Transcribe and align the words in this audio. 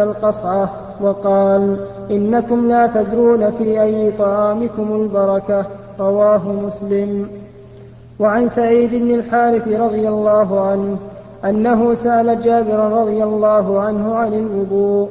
القصعة 0.00 0.70
وقال 1.00 1.76
إنكم 2.10 2.68
لا 2.68 2.86
تدرون 2.86 3.50
في 3.50 3.82
أي 3.82 4.12
طعامكم 4.18 4.92
البركة 4.92 5.66
رواه 6.00 6.52
مسلم. 6.52 7.28
وعن 8.20 8.48
سعيد 8.48 8.90
بن 8.90 9.14
الحارث 9.14 9.68
رضي 9.68 10.08
الله 10.08 10.60
عنه 10.60 10.96
أنه 11.44 11.94
سأل 11.94 12.40
جابر 12.40 12.78
رضي 12.78 13.24
الله 13.24 13.80
عنه 13.80 14.14
عن 14.14 14.34
الوضوء 14.34 15.08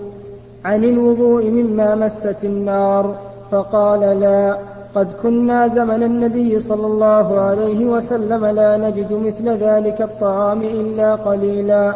عن 0.65 0.83
الوضوء 0.83 1.43
مما 1.45 1.95
مست 1.95 2.43
النار 2.43 3.15
فقال 3.51 3.99
لا 3.99 4.57
قد 4.95 5.07
كنا 5.23 5.67
زمن 5.67 6.03
النبي 6.03 6.59
صلى 6.59 6.87
الله 6.87 7.39
عليه 7.39 7.85
وسلم 7.85 8.45
لا 8.45 8.77
نجد 8.77 9.13
مثل 9.13 9.49
ذلك 9.49 10.01
الطعام 10.01 10.61
إلا 10.61 11.15
قليلا. 11.15 11.95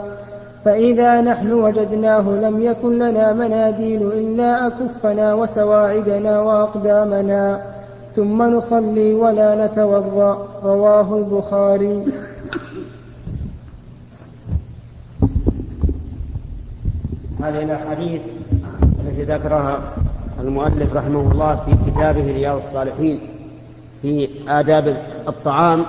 فإذا 0.68 1.21
نحن 1.21 1.52
وجدناه 1.52 2.21
لم 2.21 2.63
يكن 2.63 3.00
لنا 3.00 3.33
مناديل 3.33 4.02
إلا 4.02 4.68
أكفنا 4.68 5.33
وسواعدنا 5.33 6.42
وأقدامنا 6.42 7.61
ثم 8.15 8.43
نصلي 8.43 9.14
ولا 9.14 9.65
نتوضأ. 9.65 10.47
رواه 10.64 11.18
البخاري. 11.18 12.04
هذه 17.43 17.64
الأحاديث 17.64 18.21
التي 19.06 19.23
ذكرها 19.23 19.79
المؤلف 20.39 20.93
رحمه 20.93 21.31
الله 21.31 21.56
في 21.56 21.92
كتابه 21.92 22.31
رياض 22.31 22.57
الصالحين 22.57 23.20
في 24.01 24.29
آداب 24.47 24.97
الطعام. 25.28 25.86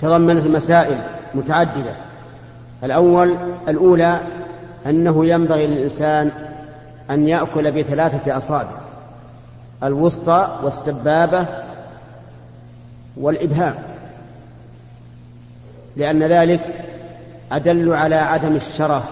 تضمنت 0.00 0.46
مسائل 0.46 0.98
متعددة. 1.34 2.05
الأول 2.84 3.36
الأولى 3.68 4.20
أنه 4.86 5.26
ينبغي 5.26 5.66
للإنسان 5.66 6.30
أن 7.10 7.28
يأكل 7.28 7.72
بثلاثة 7.72 8.36
أصابع 8.36 8.78
الوسطى 9.82 10.58
والسبابة 10.62 11.46
والإبهام 13.16 13.74
لأن 15.96 16.22
ذلك 16.22 16.84
أدل 17.52 17.92
على 17.92 18.14
عدم 18.14 18.56
الشره 18.56 19.04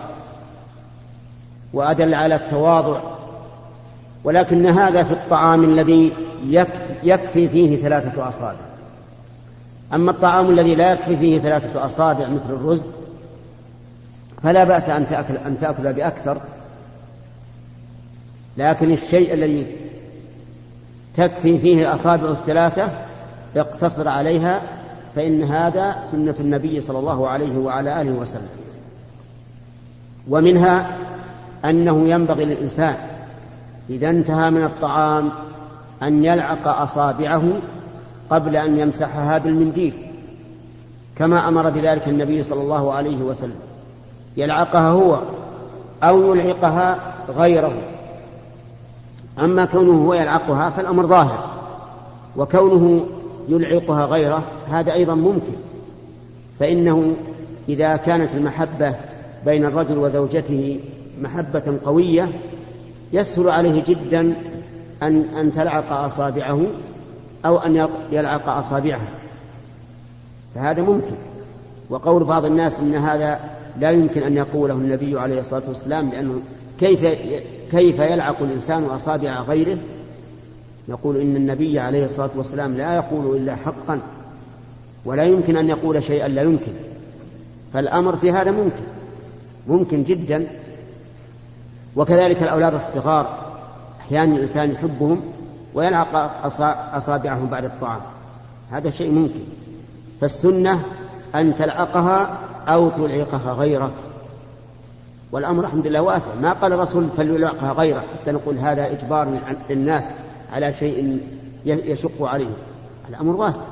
وأدل 1.72 2.14
على 2.14 2.34
التواضع 2.34 3.00
ولكن 4.24 4.66
هذا 4.66 5.02
في 5.02 5.12
الطعام 5.12 5.64
الذي 5.64 6.12
يكفي 7.02 7.48
فيه 7.48 7.78
ثلاثة 7.78 8.28
أصابع. 8.28 8.56
أما 9.94 10.10
الطعام 10.10 10.50
الذي 10.50 10.74
لا 10.74 10.92
يكفي 10.92 11.16
فيه 11.16 11.38
ثلاثة 11.38 11.86
أصابع 11.86 12.28
مثل 12.28 12.50
الرز 12.50 12.86
فلا 14.44 14.64
بأس 14.64 14.88
أن 14.88 15.06
تأكل 15.08 15.36
أن 15.36 15.60
تأكل 15.60 15.92
بأكثر. 15.92 16.40
لكن 18.56 18.92
الشيء 18.92 19.34
الذي 19.34 19.66
تكفي 21.16 21.58
فيه 21.58 21.82
الأصابع 21.82 22.30
الثلاثة 22.30 22.88
اقتصر 23.56 24.08
عليها 24.08 24.62
فإن 25.16 25.42
هذا 25.42 26.02
سنة 26.10 26.34
النبي 26.40 26.80
صلى 26.80 26.98
الله 26.98 27.28
عليه 27.28 27.58
وعلى 27.58 28.02
آله 28.02 28.12
وسلم. 28.12 28.48
ومنها 30.28 30.98
أنه 31.64 32.08
ينبغي 32.08 32.44
للإنسان 32.44 32.96
إذا 33.90 34.10
انتهى 34.10 34.50
من 34.50 34.64
الطعام 34.64 35.30
أن 36.02 36.24
يلعق 36.24 36.68
أصابعه 36.68 37.42
قبل 38.30 38.56
أن 38.56 38.78
يمسحها 38.78 39.38
بالمنديل 39.38 39.94
كما 41.16 41.48
أمر 41.48 41.70
بذلك 41.70 42.08
النبي 42.08 42.42
صلى 42.42 42.60
الله 42.60 42.92
عليه 42.92 43.16
وسلم. 43.16 43.73
يلعقها 44.36 44.88
هو 44.88 45.22
أو 46.02 46.34
يلعقها 46.34 47.14
غيره. 47.36 47.72
أما 49.38 49.64
كونه 49.64 50.06
هو 50.06 50.14
يلعقها 50.14 50.70
فالأمر 50.70 51.06
ظاهر 51.06 51.50
وكونه 52.36 53.06
يلعقها 53.48 54.04
غيره 54.04 54.42
هذا 54.70 54.92
أيضا 54.92 55.14
ممكن. 55.14 55.52
فإنه 56.58 57.14
إذا 57.68 57.96
كانت 57.96 58.34
المحبة 58.34 58.94
بين 59.44 59.64
الرجل 59.64 59.98
وزوجته 59.98 60.80
محبة 61.20 61.78
قوية 61.84 62.28
يسهل 63.12 63.48
عليه 63.48 63.82
جدا 63.86 64.34
أن 65.02 65.20
أن 65.20 65.52
تلعق 65.52 65.92
أصابعه 65.92 66.60
أو 67.46 67.58
أن 67.58 67.88
يلعق 68.12 68.48
أصابعها 68.48 69.08
فهذا 70.54 70.82
ممكن. 70.82 71.14
وقول 71.90 72.24
بعض 72.24 72.44
الناس 72.44 72.78
أن 72.78 72.94
هذا 72.94 73.40
لا 73.80 73.90
يمكن 73.90 74.22
أن 74.22 74.36
يقوله 74.36 74.74
النبي 74.74 75.18
عليه 75.18 75.40
الصلاة 75.40 75.62
والسلام 75.68 76.10
لأنه 76.10 76.40
كيف 76.80 77.00
كيف 77.70 77.98
يلعق 77.98 78.42
الإنسان 78.42 78.84
أصابع 78.84 79.40
غيره؟ 79.40 79.78
نقول 80.88 81.16
إن 81.16 81.36
النبي 81.36 81.80
عليه 81.80 82.04
الصلاة 82.04 82.30
والسلام 82.36 82.74
لا 82.74 82.94
يقول 82.94 83.36
إلا 83.36 83.56
حقا 83.56 84.00
ولا 85.04 85.24
يمكن 85.24 85.56
أن 85.56 85.68
يقول 85.68 86.02
شيئا 86.02 86.28
لا 86.28 86.42
يمكن. 86.42 86.72
فالأمر 87.72 88.16
في 88.16 88.32
هذا 88.32 88.50
ممكن 88.50 88.82
ممكن 89.68 90.04
جدا. 90.04 90.46
وكذلك 91.96 92.42
الأولاد 92.42 92.74
الصغار 92.74 93.54
أحيانا 94.00 94.36
الإنسان 94.36 94.70
يحبهم 94.70 95.20
ويلعق 95.74 96.40
أصابعهم 96.94 97.46
بعد 97.46 97.64
الطعام. 97.64 98.00
هذا 98.70 98.90
شيء 98.90 99.10
ممكن. 99.10 99.40
فالسنة 100.20 100.82
أن 101.34 101.56
تلعقها 101.56 102.38
أو 102.68 102.88
تلعقها 102.88 103.52
غيرك. 103.52 103.92
والأمر 105.32 105.64
الحمد 105.64 105.86
لله 105.86 106.02
واسع. 106.02 106.34
ما 106.42 106.52
قال 106.52 106.72
الرسول 106.72 107.08
فليلعقها 107.16 107.72
غيره 107.72 108.00
حتى 108.00 108.32
نقول 108.32 108.58
هذا 108.58 108.92
إجبار 108.92 109.40
للناس 109.70 110.08
على 110.52 110.72
شيء 110.72 111.20
يشق 111.64 112.22
عليه 112.22 112.50
الأمر 113.08 113.36
واسع. 113.36 113.62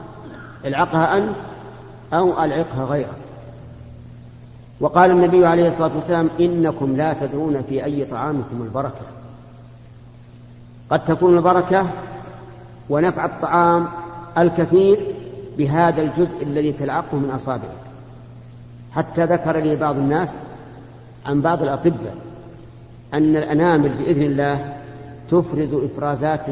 العقها 0.65 1.17
أنت 1.19 1.37
أو 2.13 2.45
ألعقها 2.45 2.85
غيرك. 2.85 3.17
وقال 4.81 5.11
النبي 5.11 5.47
عليه 5.47 5.69
الصلاة 5.69 5.91
والسلام 5.97 6.31
إنكم 6.41 6.97
لا 6.97 7.13
تدرون 7.13 7.63
في 7.63 7.85
أي 7.85 8.05
طعامكم 8.05 8.63
البركة. 8.63 9.07
قد 10.91 11.05
تكون 11.05 11.37
البركة 11.37 11.87
ونفع 12.91 13.25
الطعام 13.25 13.89
الكثير 14.39 15.15
بهذا 15.59 16.03
الجزء 16.03 16.43
الذي 16.43 16.73
تلعقه 16.73 17.17
من 17.17 17.31
أصابعك. 17.31 17.82
حتى 18.95 19.25
ذكر 19.25 19.57
لي 19.57 19.77
بعض 19.77 19.97
الناس 19.97 20.37
عن 21.27 21.41
بعض 21.41 21.63
الأطباء 21.63 22.17
أن 23.15 23.37
الأنامل 23.37 23.89
بإذن 23.89 24.23
الله 24.23 24.75
تفرز 25.31 25.75
إفرازات 25.75 26.47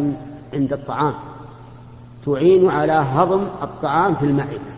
عند 0.54 0.72
الطعام 0.72 1.14
تعين 2.26 2.68
على 2.68 2.92
هضم 2.92 3.42
الطعام 3.62 4.14
في 4.14 4.26
المعدة 4.26 4.70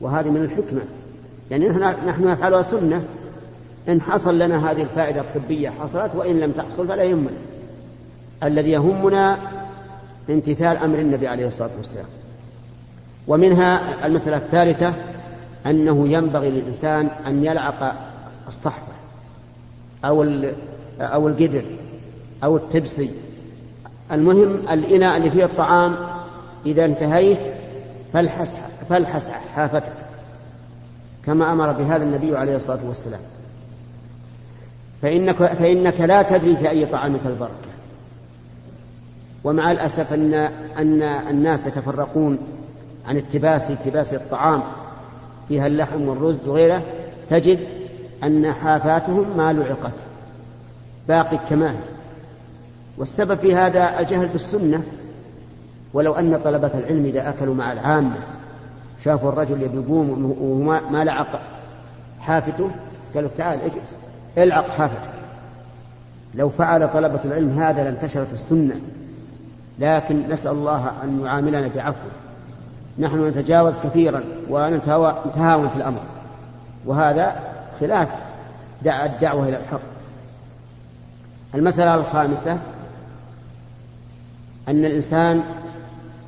وهذه 0.00 0.30
من 0.30 0.42
الحكمة. 0.42 0.80
يعني 1.50 1.68
نحن 2.06 2.24
نفعلها 2.24 2.62
سنة 2.62 3.04
إن 3.88 4.00
حصل 4.00 4.38
لنا 4.38 4.70
هذه 4.70 4.82
الفائدة 4.82 5.20
الطبية 5.20 5.70
حصلت 5.70 6.14
وإن 6.14 6.40
لم 6.40 6.52
تحصل 6.52 6.88
فلا 6.88 7.02
يهمنا 7.02 7.30
الذي 8.42 8.70
يهمنا 8.70 9.38
امتثال 10.30 10.76
أمر 10.76 10.98
النبي 10.98 11.28
عليه 11.28 11.46
الصلاة 11.46 11.70
والسلام. 11.76 12.06
ومنها 13.28 14.06
المسألة 14.06 14.36
الثالثة 14.36 14.94
أنه 15.66 16.08
ينبغي 16.08 16.50
للإنسان 16.50 17.10
أن 17.26 17.44
يلعق 17.44 17.96
الصحفة 18.48 18.92
أو 20.04 20.22
أو 21.00 21.28
القدر 21.28 21.64
أو 22.44 22.56
التبسي. 22.56 23.10
المهم 24.12 24.68
الإناء 24.72 25.16
اللي 25.16 25.30
فيه 25.30 25.44
الطعام 25.44 25.96
إذا 26.66 26.84
انتهيت 26.84 27.54
فالحس 28.12 28.56
فالحس 28.88 29.30
حافتك 29.54 29.92
كما 31.26 31.52
أمر 31.52 31.72
بهذا 31.72 32.04
النبي 32.04 32.36
عليه 32.36 32.56
الصلاة 32.56 32.86
والسلام. 32.86 33.20
فإنك, 35.02 35.36
فإنك 35.36 36.00
لا 36.00 36.22
تدري 36.22 36.56
في 36.56 36.70
أي 36.70 36.86
طعامك 36.86 37.20
البركة. 37.26 37.52
ومع 39.44 39.72
الأسف 39.72 40.12
أن 40.12 40.34
أن 40.78 41.02
الناس 41.02 41.66
يتفرقون 41.66 42.38
عن 43.06 43.16
التباس 43.16 43.70
التباس 43.70 44.14
الطعام. 44.14 44.62
فيها 45.48 45.66
اللحم 45.66 46.08
والرز 46.08 46.48
وغيره 46.48 46.82
تجد 47.30 47.58
أن 48.24 48.52
حافاتهم 48.52 49.36
ما 49.36 49.52
لعقت 49.52 49.94
باقي 51.08 51.38
كما 51.50 51.74
والسبب 52.98 53.34
في 53.34 53.54
هذا 53.54 54.00
الجهل 54.00 54.28
بالسنة 54.28 54.82
ولو 55.92 56.14
أن 56.14 56.40
طلبة 56.44 56.70
العلم 56.74 57.06
إذا 57.06 57.28
أكلوا 57.28 57.54
مع 57.54 57.72
العامة 57.72 58.16
شافوا 59.04 59.28
الرجل 59.28 59.62
يقوم 59.62 60.36
وما 60.40 61.04
لعق 61.04 61.40
حافته 62.20 62.70
قالوا 63.14 63.30
تعال 63.36 63.60
اجلس 63.60 63.96
العق 64.38 64.68
حافتك 64.68 65.10
لو 66.34 66.48
فعل 66.48 66.92
طلبة 66.92 67.20
العلم 67.24 67.58
هذا 67.58 67.84
لانتشرت 67.84 68.32
السنة 68.34 68.80
لكن 69.78 70.28
نسأل 70.28 70.52
الله 70.52 70.92
أن 71.04 71.24
يعاملنا 71.24 71.68
بعفو. 71.68 72.08
نحن 72.98 73.28
نتجاوز 73.28 73.74
كثيرا 73.84 74.24
ونتهاون 74.50 75.68
في 75.68 75.76
الأمر. 75.76 76.00
وهذا 76.86 77.36
خلاف 77.80 78.08
دع 78.82 79.04
الدعوة 79.04 79.48
إلى 79.48 79.56
الحق. 79.56 79.80
المسألة 81.54 81.94
الخامسة 81.94 82.52
أن 84.68 84.84
الإنسان 84.84 85.42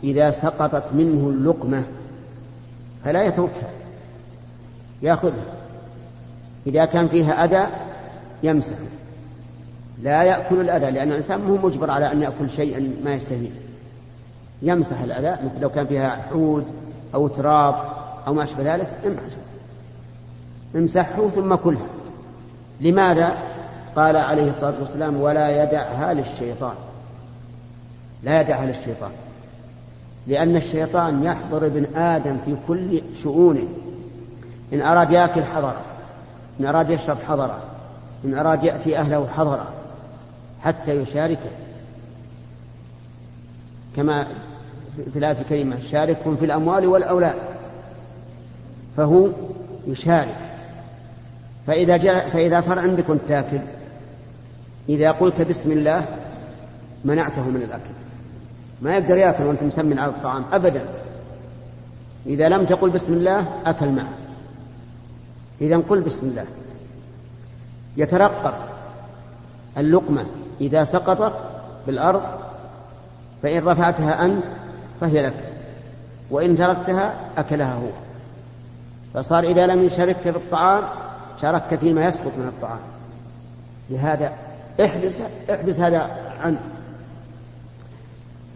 إذا 0.05 0.31
سقطت 0.31 0.93
منه 0.93 1.29
اللقمة 1.29 1.85
فلا 3.05 3.23
يتركها 3.23 3.71
يأخذها. 5.03 5.45
إذا 6.67 6.85
كان 6.85 7.09
فيها 7.09 7.45
أذى 7.45 7.67
يمسح 8.43 8.77
لا 10.03 10.23
يأكل 10.23 10.61
الأذى 10.61 10.91
لأن 10.91 11.09
الإنسان 11.09 11.41
مو 11.41 11.57
مجبر 11.57 11.91
على 11.91 12.13
أن 12.13 12.23
يأكل 12.23 12.51
شيئا 12.51 12.95
ما 13.05 13.15
يشتهيه. 13.15 13.51
يمسح 14.63 15.01
الأذى 15.01 15.45
مثل 15.45 15.61
لو 15.61 15.69
كان 15.69 15.87
فيها 15.87 16.25
عود 16.33 16.65
أو 17.15 17.29
تراب 17.29 17.75
أو 18.27 18.35
ما 18.35 18.45
أشبه 18.45 18.75
ذلك 18.75 18.89
امسحه 20.77 21.29
ثم 21.29 21.55
كلها 21.55 21.87
لماذا؟ 22.81 23.35
قال 23.97 24.17
عليه 24.17 24.51
الصلاة 24.51 24.75
والسلام 24.81 25.21
ولا 25.21 25.63
يدعها 25.63 26.15
للشيطان. 26.15 26.75
لا 28.23 28.41
يدعها 28.41 28.67
للشيطان. 28.67 29.11
لأن 30.27 30.57
الشيطان 30.57 31.25
يحضر 31.25 31.67
ابن 31.67 31.97
آدم 31.97 32.37
في 32.45 32.57
كل 32.69 33.03
شؤونه. 33.23 33.69
إن 34.73 34.83
أراد 34.83 35.11
يأكل 35.11 35.45
حضر 35.45 35.75
إن 36.61 36.67
أراد 36.67 36.91
يشرب 36.91 37.17
حضر 37.29 37.55
إن 38.25 38.35
أراد 38.35 38.65
يأتي 38.65 38.99
أهله 38.99 39.27
حضر 39.37 39.61
حتى 40.63 40.93
يشاركه. 40.93 41.51
كما 43.97 44.27
في 45.13 45.19
الآية 45.19 45.41
الكريمة 45.41 45.81
شاركهم 45.81 46.37
في 46.37 46.45
الأموال 46.45 46.87
والأولاد. 46.87 47.35
فهو 48.97 49.29
يشارك. 49.87 50.37
فإذا, 51.67 51.97
جاء 51.97 52.29
فإذا 52.29 52.61
صار 52.61 52.79
عندك 52.79 53.09
وأنت 53.09 53.23
تاكل 53.29 53.61
إذا 54.89 55.11
قلت 55.11 55.43
بسم 55.43 55.73
الله 55.73 56.05
منعته 57.05 57.43
من 57.43 57.63
الأكل. 57.63 57.91
ما 58.83 58.97
يقدر 58.97 59.17
يأكل 59.17 59.45
وأنت 59.45 59.63
مسمن 59.63 59.99
على 59.99 60.11
الطعام 60.11 60.45
ابدا. 60.53 60.85
إذا 62.27 62.49
لم 62.49 62.65
تقل 62.65 62.91
بسم 62.91 63.13
الله 63.13 63.47
أكل 63.67 63.93
معه. 63.93 64.13
إذا 65.61 65.77
قل 65.77 66.01
بسم 66.01 66.27
الله. 66.27 66.45
يترقب 67.97 68.55
اللقمة 69.79 70.27
إذا 70.61 70.85
سقطت 70.85 71.35
بالأرض 71.87 72.23
فإن 73.43 73.65
رفعتها 73.65 74.25
أنت 74.25 74.45
فهي 75.01 75.21
لك 75.21 75.35
وإن 76.31 76.57
تركتها 76.57 77.15
أكلها 77.39 77.75
هو. 77.75 77.91
فصار 79.15 79.45
إذا 79.45 79.67
لم 79.67 79.83
يشاركك 79.83 80.29
بالطعام 80.29 80.85
شاركك 81.43 81.79
فيما 81.79 82.05
يسقط 82.05 82.33
من 82.37 82.49
الطعام. 82.49 82.81
لهذا 83.91 84.33
احبس 84.85 85.17
احبس 85.51 85.81
هذا 85.81 86.11
عنه 86.41 86.61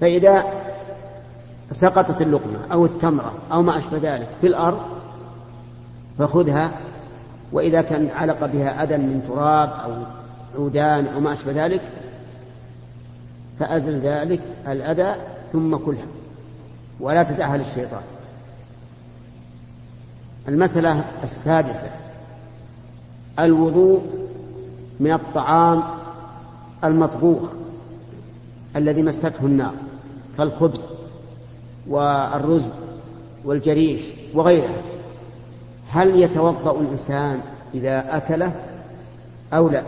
فإذا 0.00 0.44
سقطت 1.72 2.22
اللقمة 2.22 2.58
أو 2.72 2.84
التمرة 2.84 3.32
أو 3.52 3.62
ما 3.62 3.78
أشبه 3.78 3.98
ذلك 4.02 4.28
في 4.40 4.46
الأرض 4.46 4.80
فخذها 6.18 6.70
وإذا 7.52 7.82
كان 7.82 8.10
علق 8.10 8.46
بها 8.46 8.84
أذى 8.84 8.96
من 8.96 9.22
تراب 9.28 9.70
أو 9.84 9.92
عودان 10.58 11.06
أو 11.06 11.20
ما 11.20 11.32
أشبه 11.32 11.66
ذلك 11.66 11.80
فأزل 13.58 14.00
ذلك 14.00 14.40
الأذى 14.68 15.14
ثم 15.52 15.76
كلها 15.76 16.06
ولا 17.00 17.22
تدعها 17.22 17.56
للشيطان 17.56 18.02
المسألة 20.48 21.04
السادسة 21.22 21.90
الوضوء 23.38 24.02
من 25.00 25.12
الطعام 25.12 25.82
المطبوخ 26.84 27.42
الذي 28.76 29.02
مسته 29.02 29.32
النار 29.42 29.74
كالخبز 30.38 30.80
والرز 31.88 32.72
والجريش 33.44 34.02
وغيرها. 34.34 34.82
هل 35.90 36.20
يتوضأ 36.20 36.80
الإنسان 36.80 37.40
إذا 37.74 38.16
أكله 38.16 38.52
أو 39.52 39.68
لا؟ 39.68 39.82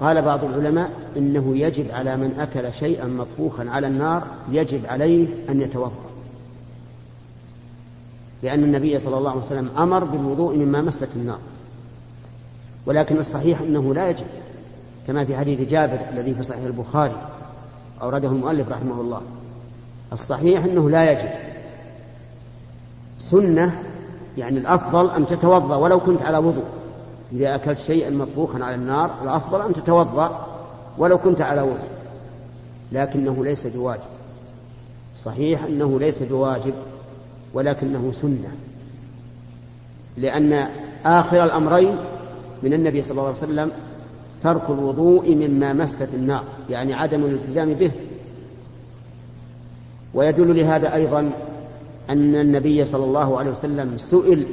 قال 0.00 0.22
بعض 0.22 0.44
العلماء 0.44 0.90
إنه 1.16 1.56
يجب 1.56 1.90
على 1.90 2.16
من 2.16 2.40
أكل 2.40 2.72
شيئا 2.72 3.06
مطبوخا 3.06 3.70
على 3.70 3.86
النار 3.86 4.26
يجب 4.50 4.86
عليه 4.86 5.28
أن 5.48 5.60
يتوضأ. 5.60 6.06
لأن 8.42 8.64
النبي 8.64 8.98
صلى 8.98 9.18
الله 9.18 9.30
عليه 9.30 9.40
وسلم 9.40 9.70
أمر 9.78 10.04
بالوضوء 10.04 10.56
مما 10.56 10.82
مست 10.82 11.08
النار. 11.16 11.38
ولكن 12.86 13.18
الصحيح 13.18 13.60
أنه 13.60 13.94
لا 13.94 14.10
يجب 14.10 14.26
كما 15.06 15.24
في 15.24 15.36
حديث 15.36 15.60
جابر 15.70 15.98
الذي 16.12 16.34
في 16.34 16.42
صحيح 16.42 16.64
البخاري 16.64 17.22
أورده 18.02 18.28
المؤلف 18.28 18.68
رحمه 18.68 19.00
الله. 19.00 19.20
الصحيح 20.12 20.64
أنه 20.64 20.90
لا 20.90 21.12
يجب. 21.12 21.30
سنة 23.18 23.82
يعني 24.38 24.58
الأفضل 24.58 25.10
أن 25.10 25.26
تتوضأ 25.26 25.76
ولو 25.76 26.00
كنت 26.00 26.22
على 26.22 26.38
وضوء. 26.38 26.75
إذا 27.32 27.54
أكلت 27.54 27.78
شيئا 27.78 28.10
مطبوخا 28.10 28.64
على 28.64 28.74
النار 28.74 29.10
الأفضل 29.22 29.62
أن 29.62 29.72
تتوضأ 29.72 30.46
ولو 30.98 31.18
كنت 31.18 31.40
على 31.40 31.62
وضوء 31.62 31.88
لكنه 32.92 33.44
ليس 33.44 33.66
بواجب. 33.66 34.00
صحيح 35.22 35.64
أنه 35.64 35.98
ليس 35.98 36.22
بواجب 36.22 36.74
ولكنه 37.54 38.12
سنة. 38.12 38.52
لأن 40.16 40.68
آخر 41.04 41.44
الأمرين 41.44 41.96
من 42.62 42.72
النبي 42.72 43.02
صلى 43.02 43.10
الله 43.10 43.26
عليه 43.26 43.38
وسلم 43.38 43.70
ترك 44.42 44.70
الوضوء 44.70 45.34
مما 45.34 45.72
مست 45.72 46.14
النار 46.14 46.44
يعني 46.70 46.94
عدم 46.94 47.24
الالتزام 47.24 47.74
به. 47.74 47.90
ويدل 50.14 50.56
لهذا 50.56 50.94
أيضا 50.94 51.32
أن 52.10 52.34
النبي 52.34 52.84
صلى 52.84 53.04
الله 53.04 53.38
عليه 53.38 53.50
وسلم 53.50 53.98
سئل 53.98 54.46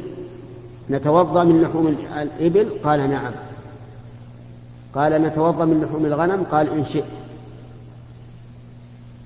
نتوضأ 0.89 1.43
من 1.43 1.61
لحوم 1.61 1.87
الإبل؟ 2.17 2.69
قال 2.83 3.09
نعم. 3.09 3.31
قال 4.95 5.21
نتوضأ 5.21 5.65
من 5.65 5.81
لحوم 5.81 6.05
الغنم؟ 6.05 6.43
قال 6.51 6.69
إن 6.69 6.83
شئت. 6.83 7.03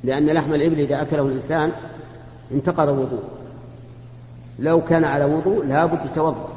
لأن 0.04 0.26
لحم 0.26 0.54
الإبل 0.54 0.80
إذا 0.80 1.02
أكله 1.02 1.22
الإنسان 1.22 1.72
انتقض 2.52 2.88
وضوء 2.88 3.24
لو 4.60 4.82
كان 4.82 5.04
على 5.04 5.26
وضوء 5.26 5.66
لابد 5.66 6.06
يتوضأ. 6.06 6.50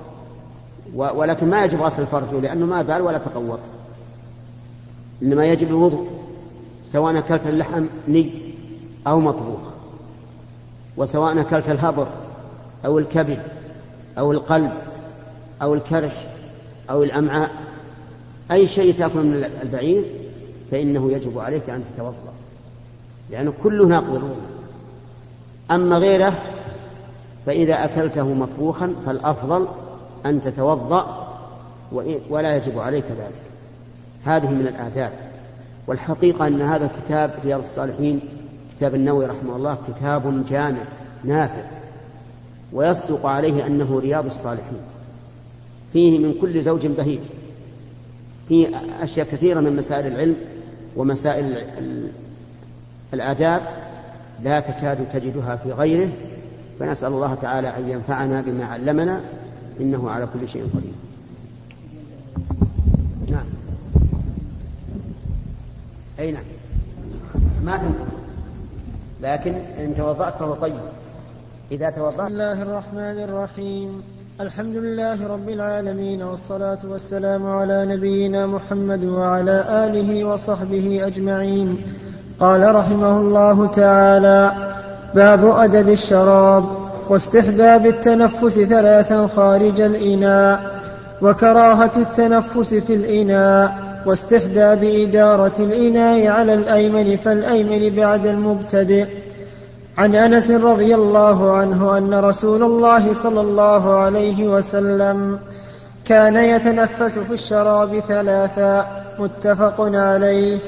ولكن 0.94 1.50
ما 1.50 1.64
يجب 1.64 1.82
غسل 1.82 2.06
فرجه 2.06 2.40
لأنه 2.40 2.66
ما 2.66 2.82
بال 2.82 3.02
ولا 3.02 3.18
تقوط 3.18 3.58
إنما 5.22 5.46
يجب 5.46 5.68
الوضوء 5.68 6.08
سواء 6.86 7.18
أكلت 7.18 7.46
اللحم 7.46 7.86
ني 8.08 8.54
أو 9.06 9.20
مطبوخ. 9.20 9.60
وسواء 10.96 11.40
أكلت 11.40 11.70
الهبر 11.70 12.08
أو 12.84 12.98
الكبد 12.98 13.42
أو 14.18 14.32
القلب 14.32 14.72
أو 15.62 15.74
الكرش 15.74 16.14
أو 16.90 17.02
الأمعاء 17.02 17.50
أي 18.50 18.66
شيء 18.66 18.94
تأكل 18.94 19.18
من 19.18 19.44
البعير 19.62 20.04
فإنه 20.70 21.12
يجب 21.12 21.38
عليك 21.38 21.70
أن 21.70 21.84
تتوضأ 21.94 22.32
لأنه 23.30 23.52
كله 23.62 23.86
ناقض. 23.86 24.08
الوضوء 24.14 24.36
أما 25.70 25.96
غيره 25.96 26.38
فإذا 27.46 27.84
أكلته 27.84 28.34
مطبوخا 28.34 28.94
فالأفضل 29.06 29.68
أن 30.26 30.42
تتوضأ 30.42 31.26
ولا 32.30 32.56
يجب 32.56 32.78
عليك 32.78 33.04
ذلك. 33.04 33.42
هذه 34.24 34.50
من 34.50 34.66
الآداب. 34.66 35.12
والحقيقة 35.86 36.46
أن 36.46 36.62
هذا 36.62 36.84
الكتاب 36.84 37.34
رياض 37.44 37.60
الصالحين 37.60 38.20
كتاب 38.76 38.94
النووي 38.94 39.26
رحمه 39.26 39.56
الله 39.56 39.78
كتاب 39.88 40.46
جامع 40.46 40.82
نافع 41.24 41.62
ويصدق 42.72 43.26
عليه 43.26 43.66
أنه 43.66 43.98
رياض 43.98 44.26
الصالحين. 44.26 44.80
فيه 45.92 46.18
من 46.18 46.34
كل 46.40 46.62
زوج 46.62 46.86
بهيج. 46.86 47.20
فيه 48.48 48.68
أشياء 49.02 49.26
كثيرة 49.26 49.60
من 49.60 49.76
مسائل 49.76 50.06
العلم 50.06 50.36
ومسائل 50.96 51.64
الآداب 53.14 53.62
لا 54.42 54.60
تكاد 54.60 55.08
تجدها 55.12 55.56
في 55.56 55.72
غيره 55.72 56.10
فنسأل 56.80 57.08
الله 57.08 57.34
تعالى 57.34 57.76
أن 57.76 57.88
ينفعنا 57.88 58.40
بما 58.40 58.64
علمنا 58.64 59.20
إنه 59.80 60.10
على 60.10 60.28
كل 60.34 60.48
شيء 60.48 60.62
قدير. 60.62 60.92
نعم. 63.28 63.44
أي 66.18 66.32
نعم. 66.32 66.44
ما 67.64 67.76
تنقض 67.76 68.08
لكن 69.22 69.54
إن 69.54 69.94
توضأت 69.96 70.34
فهو 70.34 70.54
طيب. 70.54 70.74
إذا 71.72 71.90
توضأت 71.90 72.14
بسم 72.14 72.26
الله 72.26 72.62
الرحمن 72.62 73.18
الرحيم. 73.24 74.02
الحمد 74.40 74.76
لله 74.76 75.26
رب 75.28 75.48
العالمين 75.48 76.22
والصلاة 76.22 76.78
والسلام 76.90 77.46
على 77.46 77.86
نبينا 77.86 78.46
محمد 78.46 79.04
وعلى 79.04 79.64
آله 79.68 80.24
وصحبه 80.24 81.06
أجمعين. 81.06 81.78
قال 82.40 82.74
رحمه 82.74 83.16
الله 83.16 83.66
تعالى 83.66 84.52
باب 85.14 85.44
أدب 85.44 85.88
الشراب 85.88 86.64
واستحباب 87.08 87.86
التنفس 87.86 88.60
ثلاثا 88.60 89.26
خارج 89.26 89.80
الإناء 89.80 90.80
وكراهة 91.22 91.92
التنفس 91.96 92.74
في 92.74 92.94
الإناء 92.94 93.74
واستحباب 94.06 94.84
إدارة 94.84 95.56
الإناء 95.58 96.26
على 96.26 96.54
الأيمن 96.54 97.16
فالأيمن 97.16 97.96
بعد 97.96 98.26
المبتدئ. 98.26 99.06
عن 100.00 100.14
أنس 100.14 100.50
رضي 100.50 100.94
الله 100.94 101.56
عنه 101.56 101.98
أن 101.98 102.14
رسول 102.14 102.62
الله 102.62 103.12
صلى 103.12 103.40
الله 103.40 103.96
عليه 103.96 104.48
وسلم 104.48 105.38
كان 106.04 106.36
يتنفس 106.36 107.18
في 107.18 107.34
الشراب 107.34 108.00
ثلاثا 108.00 108.86
متفق 109.18 109.74
عليه. 109.80 110.58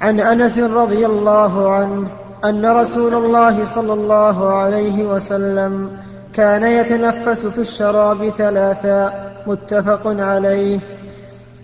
عن 0.00 0.20
أنس 0.20 0.58
رضي 0.58 1.06
الله 1.06 1.72
عنه 1.72 2.08
أن 2.44 2.66
رسول 2.66 3.14
الله 3.14 3.64
صلى 3.64 3.92
الله 3.92 4.54
عليه 4.54 5.04
وسلم 5.04 5.90
كان 6.32 6.62
يتنفس 6.62 7.46
في 7.46 7.58
الشراب 7.58 8.28
ثلاثا 8.28 9.12
متفق 9.46 10.02
عليه. 10.06 10.78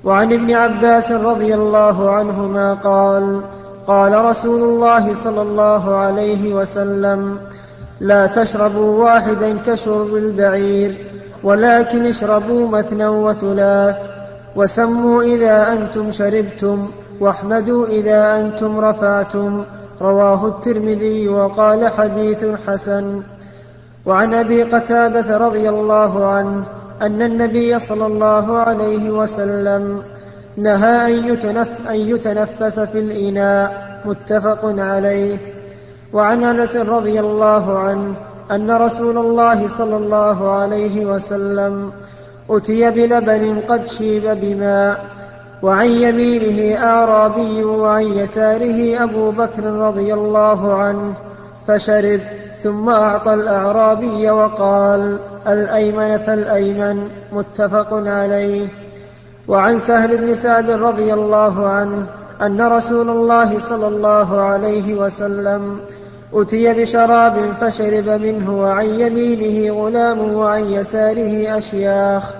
وعن 0.04 0.32
ابن 0.32 0.52
عباس 0.54 1.12
رضي 1.12 1.54
الله 1.54 2.10
عنهما 2.10 2.74
قال 2.74 3.42
قال 3.90 4.24
رسول 4.24 4.62
الله 4.62 5.12
صلى 5.12 5.42
الله 5.42 5.96
عليه 5.96 6.54
وسلم 6.54 7.38
لا 8.00 8.26
تشربوا 8.26 9.04
واحدا 9.04 9.58
كشرب 9.66 10.14
البعير 10.14 10.94
ولكن 11.42 12.06
اشربوا 12.06 12.68
مثنى 12.68 13.06
وثلاث 13.08 13.96
وسموا 14.56 15.22
إذا 15.22 15.72
أنتم 15.72 16.10
شربتم 16.10 16.90
واحمدوا 17.20 17.86
إذا 17.86 18.40
أنتم 18.40 18.80
رفعتم. 18.80 19.64
رواه 20.00 20.46
الترمذي 20.46 21.28
وقال 21.28 21.88
حديث 21.88 22.44
حسن. 22.66 23.22
وعن 24.06 24.34
أبي 24.34 24.62
قتادة 24.62 25.38
رضي 25.38 25.68
الله 25.68 26.26
عنه 26.26 26.64
أن 27.02 27.22
النبي 27.22 27.78
صلى 27.78 28.06
الله 28.06 28.58
عليه 28.58 29.10
وسلم 29.10 30.02
نهى 30.56 31.06
أن, 31.06 31.32
يتنف 31.32 31.68
أن 31.88 31.94
يتنفس 31.94 32.80
في 32.80 32.98
الإناء 32.98 34.00
متفق 34.04 34.60
عليه. 34.64 35.38
وعن 36.12 36.44
أنس 36.44 36.76
رضي 36.76 37.20
الله 37.20 37.78
عنه 37.78 38.14
أن 38.50 38.70
رسول 38.70 39.18
الله 39.18 39.68
صلى 39.68 39.96
الله 39.96 40.52
عليه 40.52 41.06
وسلم 41.06 41.92
أتي 42.50 42.90
بلبن 42.90 43.60
قد 43.68 43.86
شيب 43.86 44.22
بماء 44.26 45.04
وعن 45.62 45.86
يمينه 45.86 46.84
أعرابي 46.84 47.64
وعن 47.64 48.02
يساره 48.02 49.04
أبو 49.04 49.30
بكر 49.30 49.64
رضي 49.64 50.14
الله 50.14 50.74
عنه 50.74 51.14
فشرب 51.66 52.20
ثم 52.62 52.88
أعطى 52.88 53.34
الأعرابي 53.34 54.30
وقال 54.30 55.18
الأيمن 55.46 56.18
فالأيمن 56.18 57.08
متفق 57.32 57.88
عليه. 57.92 58.68
وعن 59.50 59.78
سهل 59.78 60.16
بن 60.16 60.34
سعد 60.34 60.70
رضي 60.70 61.14
الله 61.14 61.68
عنه 61.68 62.06
أن 62.42 62.60
رسول 62.60 63.10
الله 63.10 63.58
صلى 63.58 63.88
الله 63.88 64.40
عليه 64.40 64.94
وسلم 64.94 65.80
أتي 66.34 66.72
بشراب 66.74 67.52
فشرب 67.60 68.08
منه 68.08 68.60
وعن 68.60 68.84
يمينه 68.84 69.74
غلام 69.74 70.34
وعن 70.34 70.64
يساره 70.64 71.58
أشياخ 71.58 72.32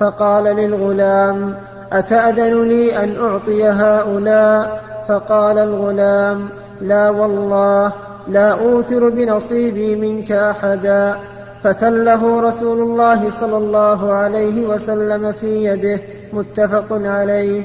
فقال 0.00 0.44
للغلام 0.44 1.54
أتأذن 1.92 2.68
لي 2.68 3.04
أن 3.04 3.16
أعطي 3.20 3.68
هؤلاء؟ 3.68 4.88
فقال 5.08 5.58
الغلام 5.58 6.48
لا 6.80 7.10
والله 7.10 7.92
لا 8.28 8.48
أوثر 8.48 9.08
بنصيبي 9.08 9.96
منك 9.96 10.32
أحدا. 10.32 11.16
فتله 11.62 12.40
رسول 12.40 12.78
الله 12.80 13.30
صلى 13.30 13.56
الله 13.56 14.12
عليه 14.12 14.66
وسلم 14.66 15.32
في 15.32 15.64
يده 15.64 16.00
متفق 16.32 16.86
عليه. 16.90 17.62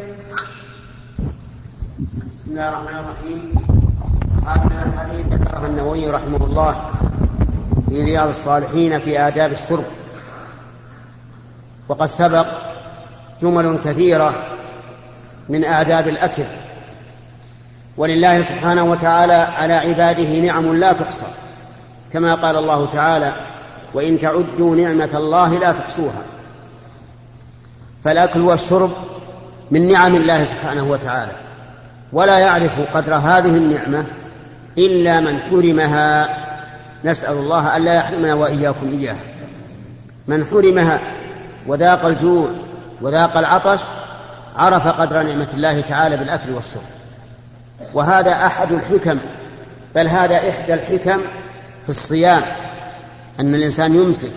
بسم 2.39 2.51
الله 2.51 2.69
الرحمن 2.69 2.99
الرحيم. 2.99 3.53
هذا 4.47 4.85
الحديث 4.85 5.25
ذكره 5.33 5.65
النووي 5.65 6.09
رحمه 6.09 6.45
الله 6.45 6.91
في 7.89 8.03
رياض 8.03 8.29
الصالحين 8.29 8.99
في 8.99 9.19
آداب 9.19 9.51
الشرب. 9.51 9.83
وقد 11.89 12.05
سبق 12.05 12.47
جمل 13.41 13.79
كثيرة 13.83 14.33
من 15.49 15.65
آداب 15.65 16.07
الأكل. 16.07 16.45
ولله 17.97 18.41
سبحانه 18.41 18.83
وتعالى 18.83 19.33
على 19.33 19.73
عباده 19.73 20.39
نعم 20.39 20.73
لا 20.73 20.93
تحصى. 20.93 21.25
كما 22.13 22.35
قال 22.35 22.55
الله 22.55 22.85
تعالى 22.85 23.33
وإن 23.93 24.19
تعدوا 24.19 24.75
نعمة 24.75 25.09
الله 25.13 25.59
لا 25.59 25.71
تحصوها. 25.71 26.32
فالأكل 28.03 28.41
والشرب 28.41 28.91
من 29.71 29.91
نعم 29.91 30.15
الله 30.15 30.45
سبحانه 30.45 30.83
وتعالى. 30.83 31.31
ولا 32.13 32.39
يعرف 32.39 32.97
قدر 32.97 33.15
هذه 33.15 33.57
النعمة 33.57 34.05
إلا 34.77 35.19
من 35.19 35.39
حرمها. 35.39 36.29
نسأل 37.05 37.37
الله 37.37 37.77
ألا 37.77 37.93
يحرمنا 37.93 38.33
وإياكم 38.33 38.93
إياها. 38.93 39.23
من 40.27 40.45
حرمها 40.45 40.99
وذاق 41.67 42.05
الجوع 42.05 42.51
وذاق 43.01 43.37
العطش 43.37 43.81
عرف 44.55 44.87
قدر 44.87 45.23
نعمة 45.23 45.47
الله 45.53 45.81
تعالى 45.81 46.17
بالأكل 46.17 46.51
والشرب. 46.51 46.83
وهذا 47.93 48.31
أحد 48.31 48.71
الحكم 48.71 49.19
بل 49.95 50.07
هذا 50.07 50.49
إحدى 50.49 50.73
الحكم 50.73 51.21
في 51.83 51.89
الصيام 51.89 52.41
أن 53.39 53.55
الإنسان 53.55 53.95
يمسك 53.95 54.31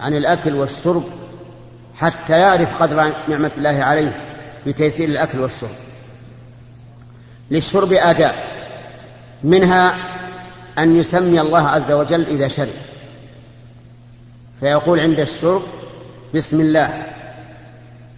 عن 0.00 0.12
الأكل 0.12 0.54
والشرب 0.54 1.04
حتى 1.96 2.32
يعرف 2.32 2.82
قدر 2.82 3.12
نعمة 3.28 3.52
الله 3.58 3.84
عليه 3.84 4.24
بتيسير 4.66 5.08
الأكل 5.08 5.40
والشرب. 5.40 5.70
للشرب 7.50 7.92
آداب 7.92 8.34
منها 9.44 9.96
أن 10.78 10.96
يسمي 10.96 11.40
الله 11.40 11.68
عز 11.68 11.92
وجل 11.92 12.26
إذا 12.26 12.48
شرب. 12.48 12.74
فيقول 14.60 15.00
عند 15.00 15.20
الشرب 15.20 15.62
بسم 16.34 16.60
الله. 16.60 17.02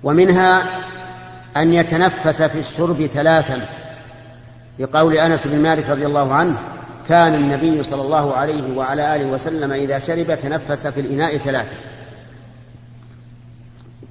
ومنها 0.02 0.62
أن 1.56 1.74
يتنفس 1.74 2.42
في 2.42 2.58
الشرب 2.58 3.06
ثلاثا. 3.06 3.68
لقول 4.78 5.14
أنس 5.14 5.46
بن 5.46 5.58
مالك 5.58 5.90
رضي 5.90 6.06
الله 6.06 6.34
عنه 6.34 6.58
كان 7.08 7.34
النبي 7.34 7.82
صلى 7.82 8.02
الله 8.02 8.34
عليه 8.34 8.76
وعلى 8.76 9.16
آله 9.16 9.26
وسلم 9.26 9.72
إذا 9.72 9.98
شرب 9.98 10.34
تنفس 10.34 10.86
في 10.86 11.00
الإناء 11.00 11.36
ثلاثا. 11.36 11.76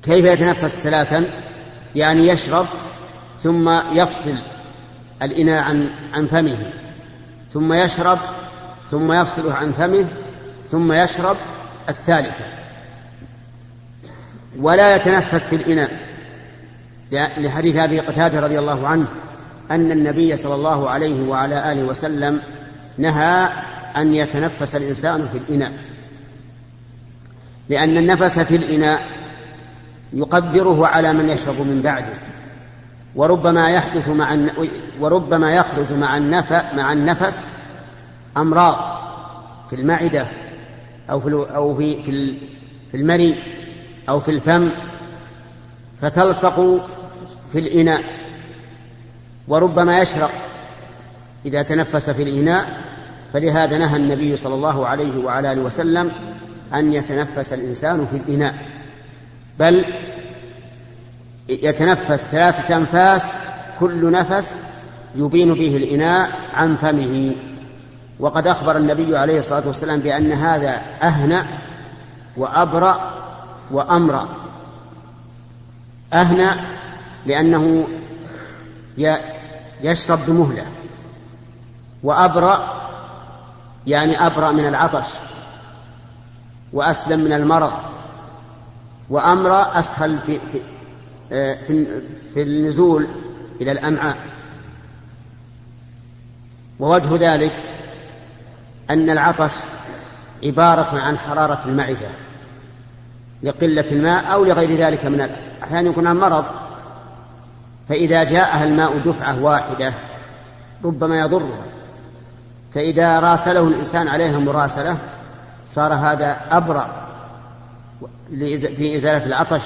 كيف 0.07 0.25
يتنفس 0.25 0.75
ثلاثا؟ 0.75 1.25
يعني 1.95 2.27
يشرب 2.27 2.67
ثم 3.39 3.69
يفصل 3.93 4.35
الإناء 5.21 5.63
عن 5.63 5.89
عن 6.13 6.27
فمه. 6.27 6.57
ثم 7.53 7.73
يشرب 7.73 8.19
ثم 8.91 9.11
يفصله 9.11 9.53
عن 9.53 9.71
فمه 9.71 10.07
ثم 10.69 10.93
يشرب 10.93 11.37
الثالثة. 11.89 12.45
ولا 14.59 14.95
يتنفس 14.95 15.47
في 15.47 15.55
الإناء. 15.55 15.91
لحديث 17.37 17.75
أبي 17.75 17.99
قتادة 17.99 18.39
رضي 18.39 18.59
الله 18.59 18.87
عنه 18.87 19.07
أن 19.71 19.91
النبي 19.91 20.37
صلى 20.37 20.55
الله 20.55 20.89
عليه 20.89 21.27
وعلى 21.27 21.71
آله 21.71 21.83
وسلم 21.83 22.41
نهى 22.97 23.49
أن 23.97 24.15
يتنفس 24.15 24.75
الإنسان 24.75 25.27
في 25.31 25.37
الإناء. 25.37 25.73
لأن 27.69 27.97
النفس 27.97 28.39
في 28.39 28.55
الإناء 28.55 29.16
يقدره 30.13 30.87
على 30.87 31.13
من 31.13 31.29
يشرب 31.29 31.61
من 31.61 31.81
بعده. 31.81 32.13
وربما 33.15 33.69
يحدث 33.69 34.09
مع 34.09 34.37
وربما 34.99 35.55
يخرج 35.55 35.93
مع 35.93 36.17
النف 36.17 36.51
مع 36.75 36.93
النفس 36.93 37.45
أمراض 38.37 38.75
في 39.69 39.75
المعدة 39.75 40.27
أو 41.09 41.19
في 41.19 41.55
أو 41.55 41.75
في 41.75 42.03
في 42.91 42.97
المري 42.97 43.43
أو 44.09 44.19
في 44.19 44.31
الفم 44.31 44.69
فتلصق 46.01 46.59
في 47.51 47.59
الإناء. 47.59 48.03
وربما 49.47 49.99
يشرق 49.99 50.31
إذا 51.45 51.61
تنفس 51.61 52.09
في 52.09 52.23
الإناء. 52.23 52.77
فلهذا 53.33 53.77
نهى 53.77 53.97
النبي 53.97 54.37
صلى 54.37 54.55
الله 54.55 54.87
عليه 54.87 55.25
وعلى 55.25 55.51
آله 55.51 55.61
وسلم 55.61 56.11
أن 56.73 56.93
يتنفس 56.93 57.53
الإنسان 57.53 58.07
في 58.11 58.17
الإناء. 58.17 58.76
بل 59.59 59.85
يتنفس 61.49 62.25
ثلاثة 62.25 62.75
أنفاس 62.75 63.33
كل 63.79 64.11
نفس 64.11 64.57
يبين 65.15 65.53
به 65.53 65.77
الإناء 65.77 66.31
عن 66.53 66.75
فمه. 66.75 67.35
وقد 68.19 68.47
أخبر 68.47 68.77
النبي 68.77 69.17
عليه 69.17 69.39
الصلاة 69.39 69.67
والسلام 69.67 69.99
بأن 69.99 70.31
هذا 70.31 70.81
أهنأ 71.01 71.45
وأبرأ 72.37 73.13
وأمرأ. 73.71 74.27
أهنأ 76.13 76.59
لأنه 77.25 77.87
يشرب 79.81 80.19
بمهلة. 80.27 80.65
وأبرأ 82.03 82.73
يعني 83.87 84.27
أبرأ 84.27 84.51
من 84.51 84.65
العطش. 84.67 85.07
وأسلم 86.73 87.19
من 87.19 87.33
المرض. 87.33 87.73
وأمر 89.09 89.79
أسهل 89.79 90.19
في, 90.19 90.39
في, 90.51 90.61
آه، 91.31 91.57
في 92.33 92.43
النزول 92.43 93.07
إلى 93.61 93.71
الأمعاء. 93.71 94.17
ووجه 96.79 97.33
ذلك 97.33 97.55
أن 98.89 99.09
العطش 99.09 99.51
عبارة 100.43 100.99
عن 100.99 101.17
حرارة 101.17 101.61
المعدة 101.65 102.09
لقلة 103.43 103.85
الماء 103.91 104.33
أو 104.33 104.45
لغير 104.45 104.75
ذلك 104.75 105.05
من 105.05 105.29
أحيانا 105.63 105.89
يكون 105.89 106.07
عن 106.07 106.17
مرض. 106.17 106.45
فإذا 107.89 108.23
جاءها 108.23 108.63
الماء 108.63 108.97
دفعة 108.97 109.43
واحدة 109.43 109.93
ربما 110.83 111.19
يضرها. 111.19 111.65
فإذا 112.73 113.19
راسله 113.19 113.67
الإنسان 113.67 114.07
عليها 114.07 114.39
مراسلة 114.39 114.97
صار 115.67 115.93
هذا 115.93 116.37
أبرأ 116.51 117.06
في 118.75 118.96
إزالة 118.96 119.25
العطش 119.25 119.63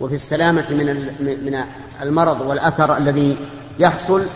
وفي 0.00 0.14
السلامة 0.14 0.66
من 0.70 0.86
من 1.44 1.64
المرض 2.02 2.40
والأثر 2.40 2.96
الذي 2.96 3.36
يحصل 3.78 4.26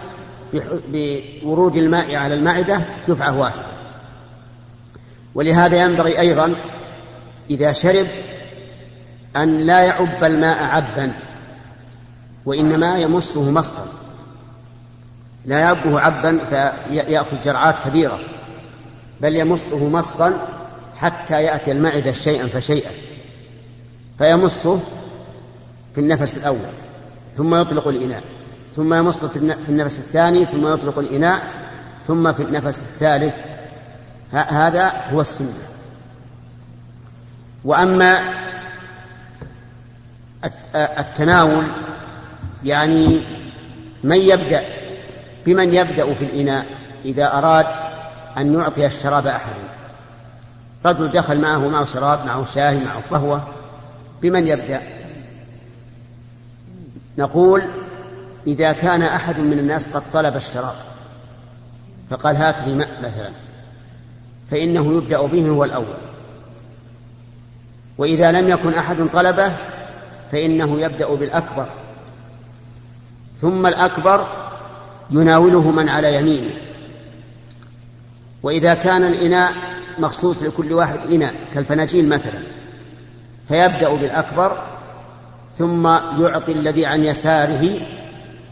بورود 0.89 1.77
الماء 1.77 2.15
على 2.15 2.35
المعدة 2.35 2.81
دفعة 3.09 3.39
واحدة. 3.39 3.67
ولهذا 5.35 5.77
ينبغي 5.77 6.21
أيضا 6.21 6.55
إذا 7.51 7.73
شرب 7.73 8.07
أن 9.37 9.61
لا 9.61 9.81
يعب 9.81 10.25
الماء 10.25 10.63
عبا 10.65 11.15
وإنما 12.47 12.99
يمسه 12.99 13.51
مصا. 13.51 13.87
لا 15.45 15.59
يعبه 15.59 16.01
عبا 16.01 16.45
فيأخذ 16.45 17.41
جرعات 17.41 17.79
كبيرة 17.79 18.21
بل 19.21 19.37
يمسه 19.37 19.89
مصا 19.89 20.33
حتى 20.97 21.43
يأتي 21.43 21.73
المعدة 21.73 22.13
شيئا 22.13 22.47
فشيئا. 22.47 22.91
فيمسه 24.19 24.81
في 25.95 26.01
النفس 26.01 26.37
الأول 26.37 26.75
ثم 27.37 27.55
يطلق 27.55 27.89
الإناء 27.89 28.23
ثم 28.77 28.95
يمص 28.95 29.25
في 29.25 29.55
النفس 29.69 29.99
الثاني 29.99 30.45
ثم 30.45 30.73
يطلق 30.75 30.99
الإناء 30.99 31.43
ثم 32.07 32.33
في 32.33 32.43
النفس 32.43 32.83
الثالث. 32.83 33.39
هذا 34.33 34.93
هو 35.13 35.21
السنة. 35.21 35.49
وأما 37.65 38.35
التناول 40.75 41.73
يعني 42.65 43.27
من 44.05 44.17
يبدأ 44.17 44.65
بمن 45.47 45.75
يبدأ 45.75 46.15
في 46.15 46.25
الإناء 46.25 46.67
إذا 47.05 47.39
أراد 47.39 47.67
أن 48.37 48.55
يعطي 48.55 48.87
الشراب 48.87 49.27
أحدا. 49.27 49.69
رجل 50.87 51.11
دخل 51.11 51.41
معه 51.41 51.69
معه 51.69 51.85
شراب 51.85 52.27
معه 52.27 52.45
شاي 52.45 52.79
معه 52.79 53.03
قهوة 53.11 53.54
بمن 54.25 54.47
يبدأ؟ 54.47 54.83
نقول 57.19 57.63
إذا 58.47 58.73
كان 58.73 59.03
أحد 59.03 59.39
من 59.39 59.59
الناس 59.59 59.89
قد 59.89 60.03
طلب 60.13 60.37
الشراب 60.37 60.75
فقال 62.11 62.37
هات 62.37 62.61
لي 62.61 62.75
ماء 62.75 62.99
مثلا 62.99 63.33
فإنه 64.51 64.97
يبدأ 64.97 65.27
به 65.27 65.49
هو 65.49 65.65
الأول. 65.65 65.97
وإذا 67.99 68.33
لم 68.33 68.49
يكن 68.49 68.75
أحد 68.75 69.09
طلبه 69.13 69.53
فإنه 70.33 70.81
يبدأ 70.81 71.15
بالأكبر. 71.15 71.69
ثم 73.41 73.67
الأكبر 73.67 74.27
يناوله 75.11 75.71
من 75.71 75.89
على 75.89 76.15
يمينه. 76.15 76.55
وإذا 78.43 78.75
كان 78.75 79.05
الإناء 79.05 79.53
مخصوص 79.99 80.43
لكل 80.43 80.73
واحد 80.73 80.99
إناء 81.13 81.35
كالفناجيل 81.55 82.09
مثلا. 82.09 82.43
فيبدأ 83.49 83.95
بالأكبر 83.95 84.63
ثم 85.55 85.87
يعطي 86.21 86.53
الذي 86.53 86.87
عن 86.87 87.05
يساره 87.05 87.81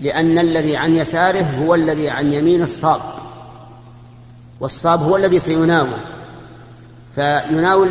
لأن 0.01 0.39
الذي 0.39 0.77
عن 0.77 0.97
يساره 0.97 1.43
هو 1.43 1.75
الذي 1.75 2.11
عن 2.11 2.33
يمين 2.33 2.63
الصاب. 2.63 3.01
والصاب 4.61 5.03
هو 5.03 5.17
الذي 5.17 5.41
سيناول 5.41 5.99
فيناول 7.15 7.91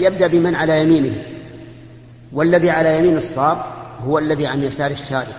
يبدأ 0.00 0.26
بمن 0.26 0.54
على 0.54 0.80
يمينه. 0.82 1.22
والذي 2.32 2.70
على 2.70 2.98
يمين 2.98 3.16
الصاب 3.16 3.62
هو 4.06 4.18
الذي 4.18 4.46
عن 4.46 4.62
يسار 4.62 4.90
الشارب. 4.90 5.34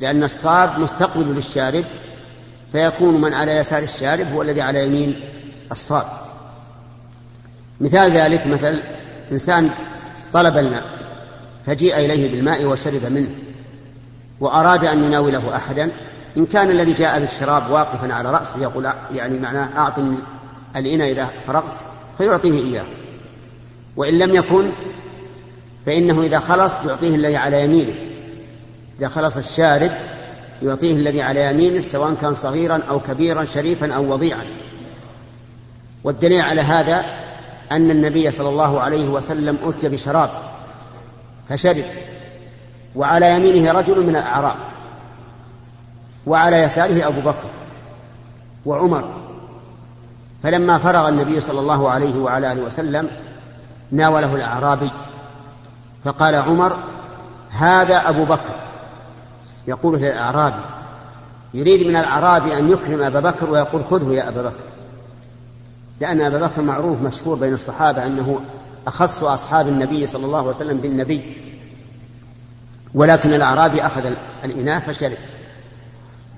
لأن 0.00 0.22
الصاب 0.22 0.78
مستقبل 0.78 1.34
للشارب 1.34 1.84
فيكون 2.72 3.20
من 3.20 3.34
على 3.34 3.52
يسار 3.56 3.82
الشارب 3.82 4.32
هو 4.32 4.42
الذي 4.42 4.60
على 4.60 4.86
يمين 4.86 5.20
الصاب. 5.72 6.06
مثال 7.80 8.12
ذلك 8.12 8.46
مثل 8.46 8.82
إنسان 9.32 9.70
طلب 10.32 10.56
الماء 10.56 10.84
فجيء 11.66 11.96
إليه 11.96 12.30
بالماء 12.30 12.64
وشرب 12.64 13.04
منه 13.04 13.30
وأراد 14.40 14.84
أن 14.84 15.04
يناوله 15.04 15.56
أحدا. 15.56 15.90
إن 16.36 16.46
كان 16.46 16.70
الذي 16.70 16.92
جاء 16.92 17.20
بالشراب 17.20 17.70
واقفا 17.70 18.14
على 18.14 18.30
رأسه 18.30 18.62
يقول 18.62 18.88
يعني 19.14 19.38
معناه 19.38 19.68
أعطني 19.76 20.18
الإناء 20.76 21.12
إذا 21.12 21.30
فرغت 21.46 21.84
فيعطيه 22.18 22.64
إياه. 22.64 22.84
وإن 23.96 24.18
لم 24.18 24.34
يكن 24.34 24.70
فإنه 25.86 26.22
إذا 26.22 26.38
خلص 26.38 26.84
يعطيه 26.86 27.14
الذي 27.14 27.36
على 27.36 27.64
يمينه. 27.64 27.94
إذا 28.98 29.08
خلص 29.08 29.36
الشارب 29.36 29.92
يعطيه 30.62 30.96
الذي 30.96 31.22
على 31.22 31.50
يمينه 31.50 31.80
سواء 31.80 32.14
كان 32.14 32.34
صغيرا 32.34 32.80
أو 32.88 33.00
كبيرا 33.00 33.44
شريفا 33.44 33.94
أو 33.94 34.12
وضيعا. 34.12 34.44
والدليل 36.04 36.40
على 36.40 36.60
هذا 36.60 37.23
أن 37.74 37.90
النبي 37.90 38.30
صلى 38.30 38.48
الله 38.48 38.80
عليه 38.80 39.08
وسلم 39.08 39.58
أتي 39.64 39.88
بشراب 39.88 40.30
فشرب 41.48 41.84
وعلى 42.96 43.30
يمينه 43.30 43.72
رجل 43.72 44.06
من 44.06 44.16
الأعراب 44.16 44.56
وعلى 46.26 46.56
يساره 46.56 47.08
أبو 47.08 47.20
بكر 47.20 47.48
وعمر. 48.66 49.04
فلما 50.42 50.78
فرغ 50.78 51.08
النبي 51.08 51.40
صلى 51.40 51.60
الله 51.60 51.90
عليه 51.90 52.18
وعلى 52.18 52.52
آله 52.52 52.62
وسلم 52.62 53.10
ناوله 53.90 54.34
الأعرابي 54.34 54.90
فقال 56.04 56.34
عمر 56.34 56.78
هذا 57.50 58.08
أبو 58.08 58.24
بكر. 58.24 58.54
يقول 59.66 59.98
للأعرابي 59.98 60.60
يريد 61.54 61.86
من 61.86 61.96
الأعرابي 61.96 62.58
أن 62.58 62.70
يكرم 62.70 63.02
أبا 63.02 63.20
بكر 63.20 63.50
ويقول 63.50 63.84
خذه 63.84 64.12
يا 64.12 64.28
أبا 64.28 64.42
بكر. 64.42 64.64
لأن 66.00 66.20
أبا 66.20 66.46
بكر 66.46 66.62
معروف 66.62 67.02
مشهور 67.02 67.38
بين 67.38 67.54
الصحابة 67.54 68.06
أنه 68.06 68.40
أخص 68.86 69.24
أصحاب 69.24 69.68
النبي 69.68 70.06
صلى 70.06 70.26
الله 70.26 70.38
عليه 70.38 70.48
وسلم 70.48 70.78
بالنبي 70.78 71.36
ولكن 72.94 73.34
الأعرابي 73.34 73.86
أخذ 73.86 74.14
الإناء 74.44 74.80
فشرب. 74.80 75.16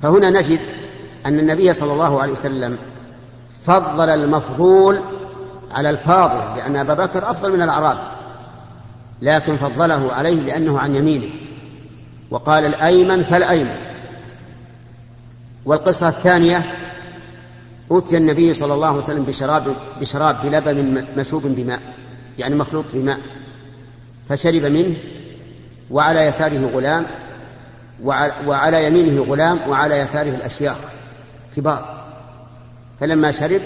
فهنا 0.02 0.30
نجد 0.30 0.60
أن 1.26 1.38
النبي 1.38 1.72
صلى 1.72 1.92
الله 1.92 2.22
عليه 2.22 2.32
وسلم 2.32 2.78
فضل 3.66 4.08
المفضول 4.08 5.00
على 5.72 5.90
الفاضل 5.90 6.56
لأن 6.56 6.76
أبا 6.76 6.94
بكر 6.94 7.30
أفضل 7.30 7.52
من 7.52 7.62
الأعرابي 7.62 8.00
لكن 9.22 9.56
فضله 9.56 10.12
عليه 10.12 10.40
لأنه 10.40 10.78
عن 10.78 10.94
يمينه. 10.94 11.30
وقال 12.30 12.64
الأيمن 12.64 13.22
فالأيمن 13.22 13.76
والقصة 15.64 16.08
الثانية 16.08 16.85
أوتي 17.90 18.16
النبي 18.16 18.54
صلى 18.54 18.74
الله 18.74 18.88
عليه 18.88 18.98
وسلم 18.98 19.24
بشراب 19.24 19.76
بشراب 20.00 20.42
بلبن 20.42 21.04
مشوب 21.16 21.42
بماء 21.46 21.80
يعني 22.38 22.54
مخلوط 22.54 22.84
بماء 22.92 23.18
فشرب 24.28 24.64
منه 24.64 24.96
وعلى 25.90 26.20
يساره 26.20 26.70
غلام 26.74 27.06
وعلى 28.46 28.86
يمينه 28.86 29.22
غلام 29.22 29.60
وعلى 29.68 29.98
يساره 29.98 30.34
الأشياخ 30.34 30.76
كبار. 31.56 32.04
فلما 33.00 33.30
شرب 33.30 33.60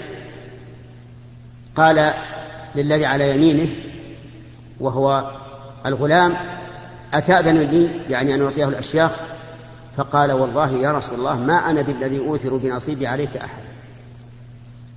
قال 1.75 2.13
للذي 2.75 3.05
على 3.05 3.35
يمينه 3.35 3.69
وهو 4.79 5.31
الغلام 5.85 6.35
أتأذن 7.13 7.57
لي؟ 7.57 7.89
يعني 8.09 8.35
أن 8.35 8.41
أعطيه 8.41 8.67
الأشياخ؟ 8.67 9.11
فقال 9.97 10.31
والله 10.31 10.71
يا 10.71 10.91
رسول 10.91 11.19
الله 11.19 11.35
ما 11.35 11.69
أنا 11.69 11.81
بالذي 11.81 12.19
أوثر 12.19 12.57
بنصيبي 12.57 13.07
عليك 13.07 13.37
أحد. 13.37 13.60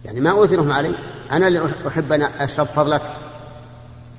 يعني 0.05 0.21
ما 0.21 0.31
أوثرهم 0.31 0.73
علي. 0.73 0.95
أنا 1.33 1.49
اللي 1.49 1.71
أحب 1.89 2.13
أن 2.13 2.23
أشرب 2.23 2.67
فضلتك 2.67 3.13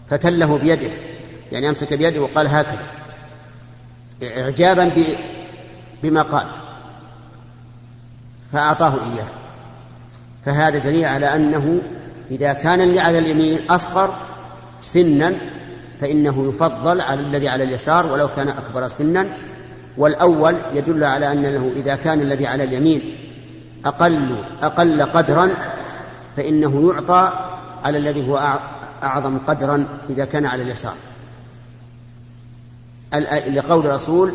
فتله 0.09 0.57
بيده. 0.57 0.89
يعني 1.51 1.69
أمسك 1.69 1.93
بيده 1.93 2.21
وقال 2.21 2.47
هكذا. 2.47 2.85
إعجابا 4.23 4.91
بما 6.03 6.21
قال. 6.21 6.47
فأعطاه 8.53 8.93
إياه. 8.93 9.27
فهذا 10.45 10.77
دليل 10.77 11.05
على 11.05 11.35
أنه 11.35 11.81
إذا 12.31 12.53
كان 12.53 12.81
اللي 12.81 12.99
على 12.99 13.17
اليمين 13.17 13.71
أصغر 13.71 14.15
سنا 14.79 15.33
فإنه 16.01 16.49
يفضل 16.49 17.01
على 17.01 17.19
الذي 17.19 17.49
على 17.49 17.63
اليسار 17.63 18.05
ولو 18.05 18.27
كان 18.27 18.47
أكبر 18.47 18.87
سنا. 18.87 19.27
والأول 19.97 20.57
يدل 20.73 21.03
على 21.03 21.31
أنه 21.31 21.71
إذا 21.75 21.95
كان 21.95 22.21
الذي 22.21 22.47
على 22.47 22.63
اليمين 22.63 23.17
أقل 23.85 24.35
أقل 24.61 25.03
قدرا 25.03 25.49
فإنه 26.35 26.91
يعطى 26.93 27.33
على 27.83 27.97
الذي 27.97 28.29
هو 28.29 28.59
أعظم 29.03 29.37
قدرا 29.37 29.87
إذا 30.09 30.25
كان 30.25 30.45
على 30.45 30.63
اليسار. 30.63 30.95
لقول 33.47 33.85
الرسول 33.85 34.33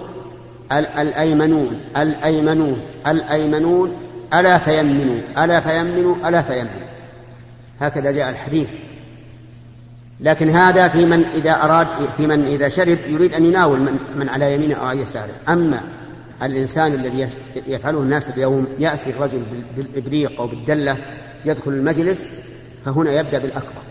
الأيمنون 0.73 1.81
الأيمنون 1.97 2.81
الأيمنون 3.07 3.93
ألا 4.35 4.59
فيمنوا 4.59 5.21
ألا 5.39 5.61
فيمنوا 5.61 6.29
ألا 6.29 6.43
فيمنوا 6.43 6.91
هكذا 7.81 8.13
جاء 8.13 8.31
الحديث. 8.31 8.69
لكن 10.21 10.51
هذا 10.51 10.89
في 10.89 11.07
من 11.07 11.25
إذا 11.25 11.51
أراد 11.51 11.87
في 12.17 12.27
من 12.27 12.47
إذا 12.47 12.69
شرب 12.69 12.99
يريد 13.09 13.35
أن 13.35 13.45
يناول 13.45 13.81
من, 13.81 13.99
من 14.17 14.29
على 14.29 14.55
يمينه 14.55 14.75
أو 14.75 14.87
على 14.87 15.01
يساره. 15.01 15.33
أما 15.49 15.81
الإنسان 16.43 16.95
الذي 16.95 17.29
يفعله 17.67 17.99
الناس 17.99 18.29
اليوم 18.29 18.67
يأتي 18.79 19.11
الرجل 19.11 19.43
بالإبريق 19.77 20.41
أو 20.41 20.47
بالدلة 20.47 20.99
يدخل 21.45 21.71
المجلس 21.71 22.29
فهنا 22.85 23.13
يبدأ 23.13 23.39
بالأكبر. 23.39 23.83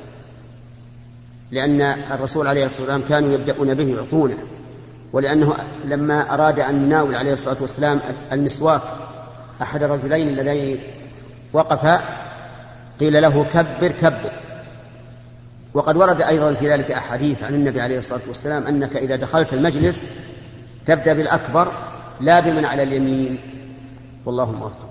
لأن 1.52 1.82
الرسول 1.82 2.48
عليه 2.48 2.66
الصلاة 2.66 2.82
والسلام 2.82 3.10
كانوا 3.10 3.34
يبدأون 3.34 3.74
به 3.74 3.96
يعطونه 3.96 4.38
ولأنه 5.14 5.56
لما 5.86 6.34
أراد 6.34 6.60
أن 6.60 6.84
يناول 6.84 7.16
عليه 7.16 7.34
الصلاة 7.34 7.58
والسلام 7.62 8.00
المسواك 8.32 8.82
أحد 9.62 9.84
الرجلين 9.84 10.28
اللذين 10.28 10.80
وقفا 11.54 12.04
قيل 13.00 13.22
له 13.22 13.44
كبر 13.44 13.92
كبر. 13.92 14.32
وقد 15.74 15.98
ورد 15.98 16.22
أيضا 16.22 16.54
في 16.54 16.70
ذلك 16.70 16.92
أحاديث 16.92 17.44
عن 17.44 17.54
النبي 17.54 17.82
عليه 17.82 18.00
الصلاة 18.00 18.22
والسلام 18.28 18.68
أنك 18.68 18.96
إذا 18.96 19.16
دخلت 19.16 19.54
المجلس 19.54 20.06
تبدأ 20.86 21.14
بالأكبر 21.14 21.74
لا 22.22 22.40
بمن 22.40 22.66
على 22.66 22.84
اليمين. 22.84 23.40
والله 24.26 24.52
موفق. 24.52 24.90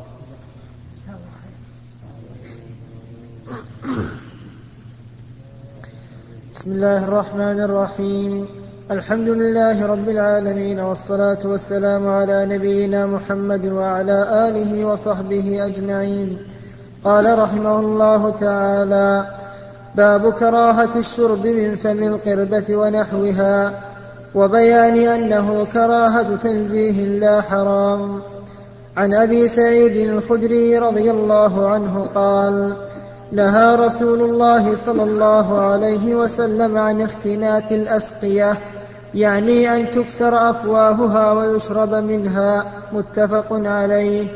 بسم 6.54 6.72
الله 6.72 7.04
الرحمن 7.04 7.60
الرحيم. 7.60 8.46
الحمد 8.90 9.28
لله 9.28 9.86
رب 9.86 10.08
العالمين 10.08 10.80
والصلاة 10.80 11.38
والسلام 11.44 12.08
على 12.08 12.46
نبينا 12.46 13.06
محمد 13.06 13.66
وعلى 13.66 14.48
آله 14.48 14.84
وصحبه 14.84 15.66
أجمعين. 15.66 16.38
قال 17.04 17.38
رحمه 17.38 17.80
الله 17.80 18.30
تعالى 18.30 19.26
باب 19.94 20.32
كراهة 20.32 20.98
الشرب 20.98 21.46
من 21.46 21.76
فم 21.76 22.02
القربة 22.02 22.76
ونحوها. 22.76 23.87
وبيان 24.34 24.96
أنه 24.96 25.64
كراهة 25.72 26.36
تنزيه 26.36 27.18
لا 27.18 27.40
حرام. 27.40 28.20
عن 28.96 29.14
أبي 29.14 29.48
سعيد 29.48 30.08
الخدري 30.08 30.78
رضي 30.78 31.10
الله 31.10 31.68
عنه 31.68 32.06
قال 32.14 32.76
نهى 33.32 33.76
رسول 33.76 34.20
الله 34.20 34.74
صلى 34.74 35.02
الله 35.02 35.60
عليه 35.60 36.14
وسلم 36.14 36.76
عن 36.76 37.00
اختنات 37.00 37.72
الأسقية 37.72 38.58
يعني 39.14 39.76
أن 39.76 39.90
تكسر 39.90 40.50
أفواهها 40.50 41.32
ويشرب 41.32 41.94
منها 41.94 42.64
متفق 42.92 43.46
عليه. 43.50 44.28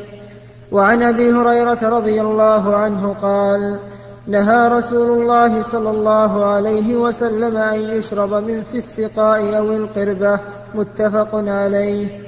وعن 0.71 1.03
أبي 1.03 1.31
هريرة 1.31 1.89
رضي 1.89 2.21
الله 2.21 2.75
عنه 2.75 3.15
قال 3.21 3.79
نهى 4.27 4.67
رسول 4.67 5.21
الله 5.21 5.61
صلى 5.61 5.89
الله 5.89 6.45
عليه 6.45 6.95
وسلم 6.95 7.57
أن 7.57 7.79
يشرب 7.79 8.33
من 8.33 8.63
في 8.63 8.77
السقاء 8.77 9.57
أو 9.57 9.71
القربة 9.71 10.39
متفق 10.75 11.29
عليه. 11.33 12.23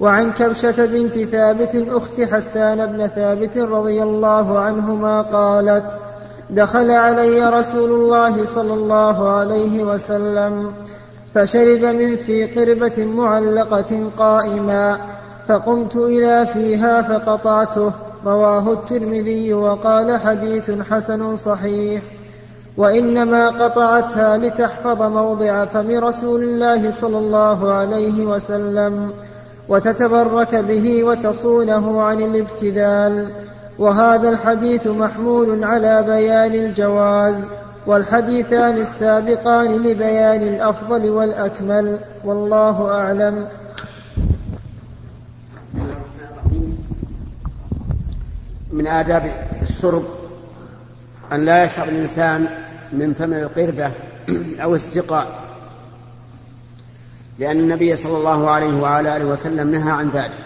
وعن 0.00 0.32
كبشة 0.32 0.86
بنت 0.86 1.18
ثابت 1.18 1.84
أخت 1.88 2.20
حسان 2.20 2.86
بن 2.86 3.06
ثابت 3.06 3.58
رضي 3.58 4.02
الله 4.02 4.58
عنهما 4.58 5.22
قالت 5.22 5.98
دخل 6.50 6.90
علي 6.90 7.50
رسول 7.50 7.90
الله 7.90 8.44
صلى 8.44 8.74
الله 8.74 9.28
عليه 9.28 9.82
وسلم 9.82 10.72
فشرب 11.34 11.84
من 11.84 12.16
في 12.16 12.44
قربة 12.44 13.04
معلقة 13.04 14.10
قائما 14.18 14.98
فقمت 15.48 15.96
إلى 15.96 16.46
فيها 16.46 17.02
فقطعته 17.02 17.92
رواه 18.26 18.72
الترمذي 18.72 19.54
وقال 19.54 20.20
حديث 20.20 20.70
حسن 20.70 21.36
صحيح. 21.36 22.02
وإنما 22.76 23.48
قطعتها 23.48 24.36
لتحفظ 24.36 25.02
موضع 25.02 25.64
فم 25.64 25.90
رسول 25.90 26.42
الله 26.42 26.90
صلى 26.90 27.18
الله 27.18 27.72
عليه 27.72 28.24
وسلم 28.26 29.10
وتتبرك 29.68 30.54
به 30.54 31.04
وتصونه 31.04 32.02
عن 32.02 32.20
الابتذال. 32.20 33.30
وهذا 33.78 34.30
الحديث 34.30 34.86
محمول 34.86 35.64
على 35.64 36.02
بيان 36.02 36.54
الجواز 36.54 37.50
والحديثان 37.86 38.78
السابقان 38.78 39.76
لبيان 39.82 40.42
الأفضل 40.42 41.10
والأكمل. 41.10 41.98
والله 42.24 42.90
أعلم. 42.90 43.46
من 48.76 48.86
آداب 48.86 49.48
الشرب 49.62 50.04
أن 51.32 51.44
لا 51.44 51.64
يشرب 51.64 51.88
الإنسان 51.88 52.48
من 52.92 53.14
فم 53.14 53.32
القربة 53.32 53.92
أو 54.62 54.74
السقاء 54.74 55.40
لأن 57.38 57.56
النبي 57.60 57.96
صلى 57.96 58.16
الله 58.16 58.50
عليه 58.50 58.74
وعلى 58.74 59.16
آله 59.16 59.24
وسلم 59.24 59.70
نهى 59.70 59.90
عن 59.90 60.08
ذلك. 60.10 60.38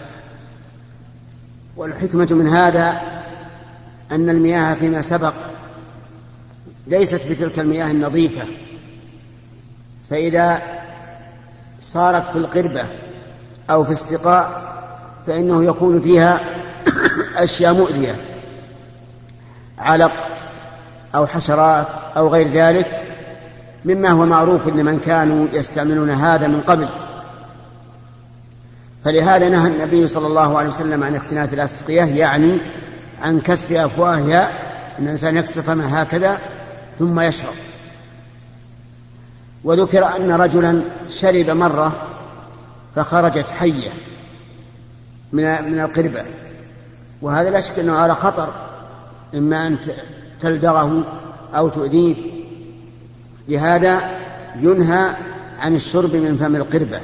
والحكمة 1.77 2.27
من 2.31 2.47
هذا 2.47 3.01
أن 4.11 4.29
المياه 4.29 4.73
فيما 4.73 5.01
سبق 5.01 5.33
ليست 6.87 7.27
بتلك 7.29 7.59
المياه 7.59 7.91
النظيفة 7.91 8.41
فإذا 10.09 10.61
صارت 11.81 12.25
في 12.25 12.35
القربة 12.35 12.85
أو 13.69 13.83
في 13.83 13.91
السقاء 13.91 14.71
فإنه 15.27 15.63
يكون 15.65 16.01
فيها 16.01 16.60
أشياء 17.35 17.73
مؤذية 17.73 18.15
علق 19.77 20.13
أو 21.15 21.27
حشرات 21.27 21.87
أو 22.17 22.27
غير 22.27 22.47
ذلك 22.47 23.01
مما 23.85 24.09
هو 24.09 24.25
معروف 24.25 24.67
لمن 24.67 24.99
كانوا 24.99 25.47
يستعملون 25.53 26.09
هذا 26.09 26.47
من 26.47 26.61
قبل. 26.61 26.89
فلهذا 29.05 29.49
نهى 29.49 29.67
النبي 29.67 30.07
صلى 30.07 30.27
الله 30.27 30.57
عليه 30.57 30.69
وسلم 30.69 31.03
عن 31.03 31.15
اقتناث 31.15 31.53
الأسقية 31.53 32.03
يعني 32.03 32.57
عن 33.21 33.39
كسر 33.39 33.85
أفواهها 33.85 34.49
أن 34.99 35.03
الإنسان 35.03 35.37
يكسر 35.37 35.61
فمها 35.61 36.03
هكذا 36.03 36.37
ثم 36.99 37.19
يشرب. 37.19 37.53
وذكر 39.63 40.15
أن 40.15 40.31
رجلا 40.31 40.83
شرب 41.09 41.49
مرة 41.49 42.07
فخرجت 42.95 43.45
حية 43.59 43.91
من 45.31 45.71
من 45.71 45.79
القربة. 45.79 46.25
وهذا 47.21 47.49
لا 47.49 47.61
شك 47.61 47.79
أنه 47.79 47.93
على 47.93 48.15
خطر 48.15 48.53
إما 49.35 49.67
أن 49.67 49.77
تلدغه 50.39 51.03
أو 51.55 51.69
تؤذيه. 51.69 52.15
لهذا 53.47 54.11
ينهى 54.55 55.15
عن 55.59 55.75
الشرب 55.75 56.15
من 56.15 56.37
فم 56.37 56.55
القربة. 56.55 56.99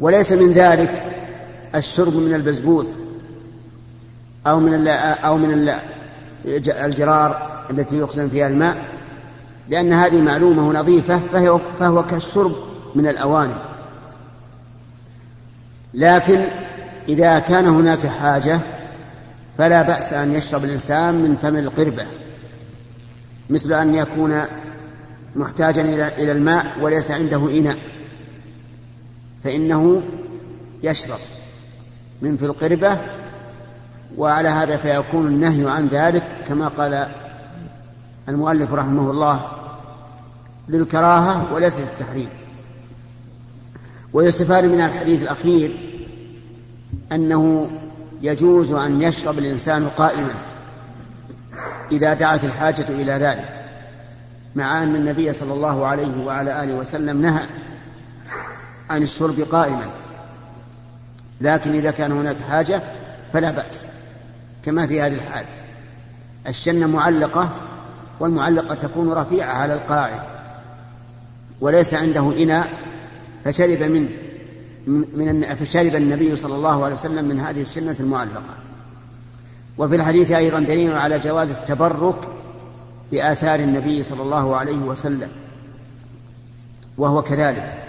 وليس 0.00 0.32
من 0.32 0.52
ذلك 0.52 1.04
الشرب 1.74 2.16
من 2.16 2.34
البزبوث 2.34 2.92
أو 4.46 4.60
من 4.60 4.88
أو 4.88 5.38
من 5.38 5.78
الجرار 6.68 7.64
التي 7.70 7.98
يخزن 7.98 8.28
فيها 8.28 8.46
الماء 8.46 8.84
لأن 9.68 9.92
هذه 9.92 10.20
معلومة 10.20 10.72
نظيفة 10.80 11.18
فهو, 11.18 11.60
فهو 11.78 12.06
كالشرب 12.06 12.52
من 12.94 13.06
الأواني. 13.06 13.54
لكن 15.94 16.46
إذا 17.08 17.38
كان 17.38 17.66
هناك 17.66 18.06
حاجة 18.06 18.60
فلا 19.58 19.82
بأس 19.82 20.12
أن 20.12 20.34
يشرب 20.34 20.64
الإنسان 20.64 21.14
من 21.14 21.36
فم 21.36 21.56
القربة 21.56 22.06
مثل 23.50 23.72
أن 23.72 23.94
يكون 23.94 24.42
محتاجا 25.36 25.82
إلى 26.08 26.32
الماء 26.32 26.80
وليس 26.80 27.10
عنده 27.10 27.58
إناء 27.58 27.78
فإنه 29.44 30.02
يشرب 30.82 31.18
من 32.22 32.36
في 32.36 32.44
القربة 32.44 32.98
وعلى 34.16 34.48
هذا 34.48 34.76
فيكون 34.76 35.26
النهي 35.26 35.70
عن 35.70 35.86
ذلك 35.88 36.24
كما 36.48 36.68
قال 36.68 37.08
المؤلف 38.28 38.72
رحمه 38.72 39.10
الله 39.10 39.50
للكراهة 40.68 41.54
وليس 41.54 41.78
للتحريم. 41.78 42.28
ويستفاد 44.12 44.64
من 44.64 44.80
الحديث 44.80 45.22
الأخير 45.22 45.76
أنه 47.12 47.70
يجوز 48.24 48.72
أن 48.72 49.02
يشرب 49.02 49.38
الإنسان 49.38 49.88
قائما 49.88 50.34
إذا 51.92 52.14
دعت 52.14 52.44
الحاجة 52.44 52.86
إلى 52.88 53.12
ذلك 53.12 53.64
مع 54.54 54.82
أن 54.82 54.96
النبي 54.96 55.32
صلى 55.32 55.52
الله 55.52 55.86
عليه 55.86 56.24
وعلى 56.24 56.62
آله 56.62 56.74
وسلم 56.74 57.22
نهى 57.22 57.46
عن 58.90 59.02
الشرب 59.02 59.40
قائما. 59.40 59.90
لكن 61.40 61.74
إذا 61.74 61.90
كان 61.90 62.12
هناك 62.12 62.36
حاجة 62.48 62.82
فلا 63.32 63.50
بأس 63.50 63.86
كما 64.64 64.86
في 64.86 65.02
هذه 65.02 65.14
الحال. 65.14 65.44
الشنة 66.46 66.86
معلقة 66.86 67.52
والمعلقة 68.20 68.74
تكون 68.74 69.12
رفيعة 69.12 69.52
على 69.52 69.74
القاعد 69.74 70.20
وليس 71.60 71.94
عنده 71.94 72.42
إناء 72.42 72.68
فشرب 73.44 73.82
من 73.82 74.08
من 74.86 75.54
فشرب 75.54 75.94
النبي 75.94 76.36
صلى 76.36 76.54
الله 76.54 76.84
عليه 76.84 76.94
وسلم 76.94 77.24
من 77.24 77.40
هذه 77.40 77.62
السنة 77.62 77.96
المعلقة. 78.00 78.54
وفي 79.78 79.96
الحديث 79.96 80.30
أيضا 80.30 80.60
دليل 80.60 80.92
على 80.92 81.18
جواز 81.18 81.50
التبرك 81.50 82.28
بآثار 83.12 83.60
النبي 83.60 84.02
صلى 84.02 84.22
الله 84.22 84.56
عليه 84.56 84.78
وسلم 84.78 85.28
وهو 86.98 87.22
كذلك. 87.22 87.82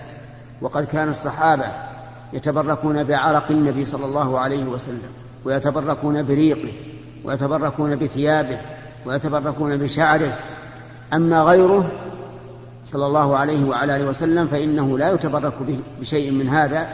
وقد 0.61 0.85
كان 0.85 1.09
الصحابة 1.09 1.65
يتبركون 2.33 3.03
بعرق 3.03 3.51
النبي 3.51 3.85
صلى 3.85 4.05
الله 4.05 4.39
عليه 4.39 4.63
وسلم 4.63 5.11
ويتبركون 5.45 6.23
بريقه 6.23 6.71
ويتبركون 7.23 7.95
بثيابه 7.95 8.61
ويتبركون 9.05 9.77
بشعره. 9.77 10.37
أما 11.13 11.43
غيره 11.43 11.91
صلى 12.85 13.05
الله 13.05 13.37
عليه 13.37 13.65
وعلى 13.65 13.95
آله 13.95 14.05
وسلم 14.05 14.47
فإنه 14.47 14.97
لا 14.97 15.11
يتبرك 15.11 15.53
بشيء 15.99 16.31
من 16.31 16.49
هذا 16.49 16.87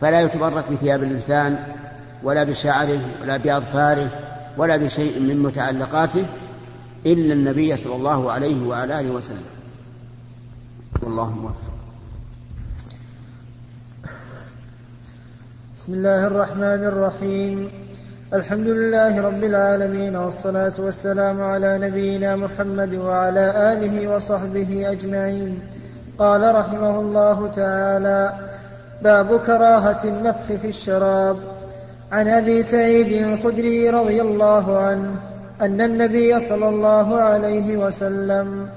فلا 0.00 0.20
يتبرك 0.20 0.70
بثياب 0.70 1.02
الإنسان 1.02 1.58
ولا 2.22 2.44
بشعره 2.44 3.00
ولا 3.22 3.36
بأظفاره 3.36 4.10
ولا 4.56 4.76
بشيء 4.76 5.20
من 5.20 5.42
متعلقاته 5.42 6.26
إلا 7.06 7.32
النبي 7.34 7.76
صلى 7.76 7.96
الله 7.96 8.32
عليه 8.32 8.66
وعلى 8.66 9.00
آله 9.00 9.10
وسلم. 9.10 9.44
والله 11.02 11.30
موفق. 11.30 11.68
بسم 15.76 15.94
الله 15.94 16.26
الرحمن 16.26 16.84
الرحيم. 16.84 17.70
الحمد 18.34 18.68
لله 18.68 19.20
رب 19.20 19.44
العالمين 19.44 20.16
والصلاة 20.16 20.72
والسلام 20.78 21.42
على 21.42 21.78
نبينا 21.78 22.36
محمد 22.36 22.94
وعلى 22.94 23.72
آله 23.72 24.14
وصحبه 24.14 24.90
أجمعين 24.92 25.60
قال 26.18 26.54
رحمه 26.54 27.00
الله 27.00 27.50
تعالى 27.56 28.32
باب 29.02 29.40
كراهة 29.40 30.00
النفخ 30.04 30.44
في 30.44 30.68
الشراب 30.68 31.36
عن 32.12 32.28
أبي 32.28 32.62
سعيد 32.62 33.12
الخدري 33.12 33.90
رضي 33.90 34.22
الله 34.22 34.78
عنه 34.78 35.10
أن 35.62 35.80
النبي 35.80 36.38
صلى 36.38 36.68
الله 36.68 37.16
عليه 37.20 37.76
وسلم 37.76 38.68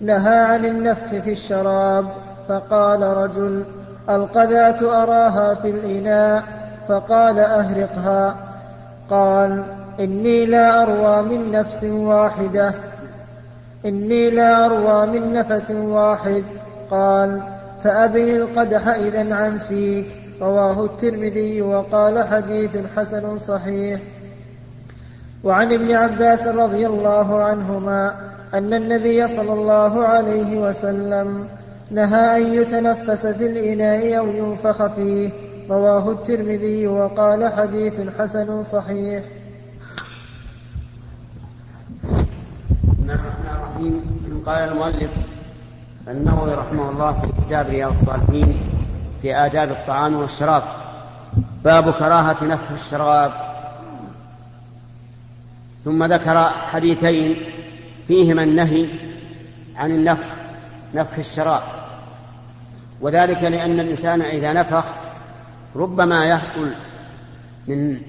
نهى 0.00 0.38
عن 0.38 0.64
النفخ 0.64 1.08
في 1.24 1.30
الشراب 1.32 2.06
فقال 2.48 3.02
رجل 3.02 3.64
القذاة 4.08 5.02
أراها 5.02 5.54
في 5.54 5.70
الإناء 5.70 6.42
فقال 6.88 7.38
أهرقها 7.38 8.53
قال 9.10 9.64
إني 10.00 10.46
لا 10.46 10.82
أروى 10.82 11.22
من 11.22 11.52
نفس 11.52 11.84
واحدة. 11.84 12.74
إني 13.84 14.30
لا 14.30 14.66
أروى 14.66 15.06
من 15.06 15.32
نفس 15.32 15.70
واحد. 15.70 16.44
قال 16.90 17.40
فأبن 17.84 18.28
القدح 18.28 18.88
إذا 18.88 19.34
عن 19.34 19.58
فيك. 19.58 20.20
رواه 20.40 20.84
الترمذي 20.84 21.62
وقال 21.62 22.28
حديث 22.28 22.76
حسن 22.96 23.36
صحيح. 23.36 24.00
وعن 25.44 25.72
ابن 25.72 25.92
عباس 25.92 26.46
رضي 26.46 26.86
الله 26.86 27.42
عنهما 27.42 28.14
أن 28.54 28.74
النبي 28.74 29.26
صلى 29.26 29.52
الله 29.52 30.06
عليه 30.06 30.58
وسلم 30.58 31.48
نهى 31.90 32.36
أن 32.36 32.54
يتنفس 32.54 33.26
في 33.26 33.46
الإناء 33.46 34.18
أو 34.18 34.26
ينفخ 34.26 34.86
فيه. 34.86 35.30
رواه 35.70 36.10
الترمذي 36.10 36.86
وقال 36.86 37.52
حديث 37.52 38.00
حسن 38.18 38.62
صحيح. 38.62 39.24
الرحيم. 43.84 44.42
قال 44.46 44.68
المؤلف 44.68 45.10
النووي 46.08 46.54
رحمه 46.54 46.90
الله 46.90 47.12
في 47.12 47.46
كتاب 47.46 47.66
رياض 47.66 47.90
الصالحين 47.90 48.60
في 49.22 49.36
آداب 49.36 49.70
الطعام 49.70 50.14
والشراب 50.14 50.62
باب 51.64 51.90
كراهة 51.90 52.44
نفخ 52.44 52.72
الشراب. 52.72 53.32
ثم 55.84 56.04
ذكر 56.04 56.44
حديثين 56.48 57.36
فيهما 58.06 58.42
النهي 58.42 58.88
عن 59.76 59.90
النفخ 59.90 60.26
نفخ 60.94 61.18
الشراب. 61.18 61.62
وذلك 63.00 63.42
لأن 63.42 63.80
الإنسان 63.80 64.22
إذا 64.22 64.52
نفخ 64.52 64.84
ربما 65.76 66.26
يحصل 66.26 66.70
من 67.68 68.00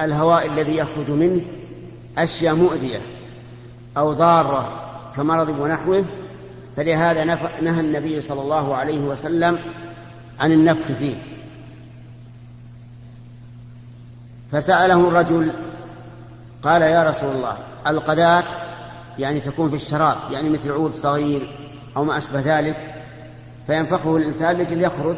الهواء 0.00 0.46
الذي 0.46 0.76
يخرج 0.76 1.10
منه 1.10 1.42
أشياء 2.18 2.54
مؤذية 2.54 3.00
أو 3.96 4.12
ضارة 4.12 4.80
كمرض 5.16 5.48
ونحوه 5.48 6.04
فلهذا 6.76 7.24
نهى 7.60 7.80
النبي 7.80 8.20
صلى 8.20 8.42
الله 8.42 8.76
عليه 8.76 9.00
وسلم 9.00 9.58
عن 10.40 10.52
النفخ 10.52 10.92
فيه. 10.92 11.16
فسأله 14.52 15.08
الرجل 15.08 15.54
قال 16.62 16.82
يا 16.82 17.02
رسول 17.02 17.36
الله 17.36 17.56
القذاة 17.86 18.44
يعني 19.18 19.40
تكون 19.40 19.70
في 19.70 19.76
الشراب 19.76 20.16
يعني 20.30 20.50
مثل 20.50 20.72
عود 20.72 20.94
صغير 20.94 21.48
أو 21.96 22.04
ما 22.04 22.18
أشبه 22.18 22.40
ذلك 22.40 22.94
فينفخه 23.66 24.16
الإنسان 24.16 24.56
لكي 24.56 24.82
يخرج 24.82 25.16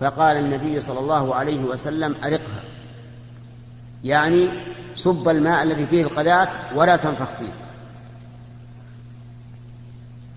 فقال 0.00 0.36
النبي 0.36 0.80
صلى 0.80 0.98
الله 0.98 1.34
عليه 1.34 1.64
وسلم 1.64 2.14
أرقها. 2.24 2.62
يعني 4.04 4.48
صب 4.94 5.28
الماء 5.28 5.62
الذي 5.62 5.86
فيه 5.86 6.02
القذاة 6.02 6.48
ولا 6.74 6.96
تنفخ 6.96 7.28
فيه. 7.38 7.52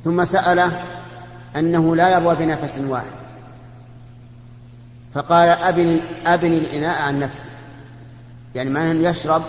ثم 0.04 0.24
سأله 0.24 0.84
أنه 1.56 1.96
لا 1.96 2.10
يروى 2.10 2.36
بنفس 2.36 2.78
واحد. 2.78 3.20
فقال 5.14 5.50
أبن, 5.50 6.02
أبن 6.26 6.54
الإناء 6.54 7.02
عن 7.02 7.20
نفسه. 7.20 7.50
يعني 8.56 8.70
معناه 8.70 8.92
أنه 8.92 9.10
يشرب 9.10 9.44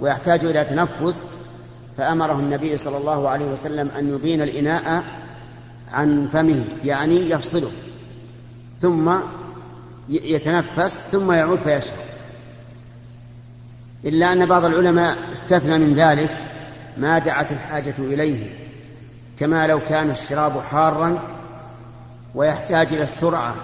ويحتاج 0.00 0.44
إلى 0.44 0.64
تنفس. 0.64 1.26
فأمره 1.96 2.38
النبي 2.38 2.78
صلى 2.78 2.96
الله 2.96 3.28
عليه 3.28 3.46
وسلم 3.46 3.88
أن 3.88 4.14
يبين 4.14 4.42
الإناء 4.42 5.04
عن 5.92 6.28
فمه 6.28 6.64
يعني 6.84 7.30
يفصله. 7.30 7.70
ثم 8.80 9.12
يتنفس 10.08 11.02
ثم 11.12 11.32
يعود 11.32 11.58
فيشرب. 11.58 11.98
إلا 14.04 14.32
أن 14.32 14.46
بعض 14.46 14.64
العلماء 14.64 15.32
استثنى 15.32 15.78
من 15.78 15.94
ذلك 15.94 16.36
ما 16.96 17.18
دعت 17.18 17.52
الحاجة 17.52 17.94
إليه 17.98 18.58
كما 19.38 19.66
لو 19.66 19.80
كان 19.80 20.10
الشراب 20.10 20.60
حارا 20.60 21.18
ويحتاج 22.34 22.92
إلى 22.92 23.02
السرعة. 23.02 23.54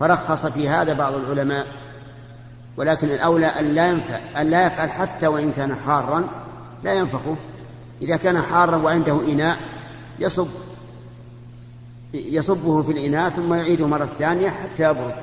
فرخص 0.00 0.46
في 0.46 0.68
هذا 0.68 0.92
بعض 0.92 1.14
العلماء 1.14 1.66
ولكن 2.76 3.10
الأولى 3.10 3.46
أن 3.46 3.64
لا 3.64 3.86
ينفع 3.86 4.20
أن 4.40 4.50
لا 4.50 4.66
يفعل 4.66 4.90
حتى 4.90 5.26
وإن 5.26 5.52
كان 5.52 5.76
حارا 5.86 6.28
لا 6.84 6.94
ينفخه. 6.94 7.36
إذا 8.02 8.16
كان 8.16 8.42
حارا 8.42 8.76
وعنده 8.76 9.20
إناء 9.32 9.58
يصب 10.18 10.48
يصبه 12.14 12.82
في 12.82 12.92
الإناء 12.92 13.30
ثم 13.30 13.54
يعيده 13.54 13.86
مرة 13.86 14.04
ثانية 14.04 14.50
حتى 14.50 14.90
يبرد. 14.90 15.14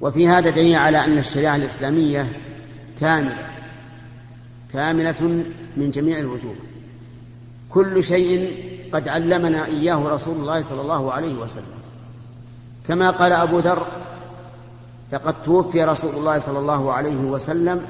وفي 0.00 0.28
هذا 0.28 0.50
دليل 0.50 0.76
على 0.76 1.04
أن 1.04 1.18
الشريعة 1.18 1.56
الإسلامية 1.56 2.32
كاملة 3.00 3.46
كاملة 4.72 5.44
من 5.76 5.90
جميع 5.90 6.18
الوجوه. 6.18 6.54
كل 7.70 8.04
شيء 8.04 8.62
قد 8.92 9.08
علمنا 9.08 9.66
إياه 9.66 10.08
رسول 10.08 10.36
الله 10.36 10.62
صلى 10.62 10.80
الله 10.80 11.12
عليه 11.12 11.34
وسلم. 11.34 11.82
كما 12.88 13.10
قال 13.10 13.32
أبو 13.32 13.58
ذر 13.58 13.86
لقد 15.12 15.42
توفي 15.42 15.84
رسول 15.84 16.14
الله 16.14 16.38
صلى 16.38 16.58
الله 16.58 16.92
عليه 16.92 17.16
وسلم 17.16 17.86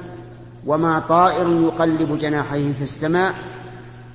وما 0.65 0.99
طائر 0.99 1.49
يقلب 1.49 2.17
جناحيه 2.17 2.73
في 2.73 2.83
السماء 2.83 3.35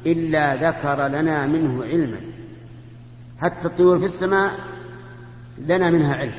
إلا 0.07 0.71
ذكر 0.71 1.09
لنا 1.09 1.47
منه 1.47 1.85
علما. 1.85 2.21
حتى 3.41 3.69
الطيور 3.69 3.99
في 3.99 4.05
السماء 4.05 4.53
لنا 5.59 5.91
منها 5.91 6.17
علم 6.17 6.35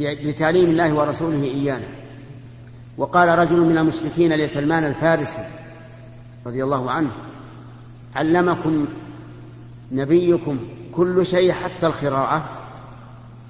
بتعليم 0.00 0.70
الله 0.70 0.94
ورسوله 0.94 1.42
إيانا. 1.44 1.86
وقال 2.98 3.38
رجل 3.38 3.60
من 3.60 3.78
المشركين 3.78 4.32
لسلمان 4.32 4.84
الفارسي 4.84 5.48
رضي 6.46 6.64
الله 6.64 6.90
عنه 6.90 7.10
علمكم 8.16 8.88
نبيكم 9.92 10.58
كل 10.94 11.26
شيء 11.26 11.52
حتى 11.52 11.86
الخراعة 11.86 12.48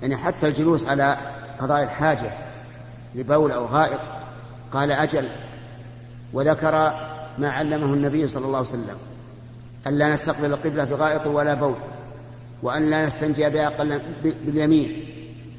يعني 0.02 0.16
حتى 0.16 0.48
الجلوس 0.48 0.88
على 0.88 1.18
قضاء 1.60 1.84
الحاجة 1.84 2.30
لبول 3.14 3.50
أو 3.50 3.66
غائط. 3.66 4.00
قال 4.72 4.90
أجل 4.90 5.28
وذكر 6.32 6.72
ما 7.38 7.50
علمه 7.50 7.94
النبي 7.94 8.28
صلى 8.28 8.46
الله 8.46 8.58
عليه 8.58 8.68
وسلم 8.68 8.96
ألا 9.86 10.08
نستقبل 10.08 10.52
القبلة 10.52 10.84
بغائط 10.84 11.26
ولا 11.26 11.54
بول. 11.54 11.76
وأن 12.62 12.90
لا 12.90 13.06
نستنجي 13.06 13.50
بأقل 13.50 14.00
باليمين 14.44 15.04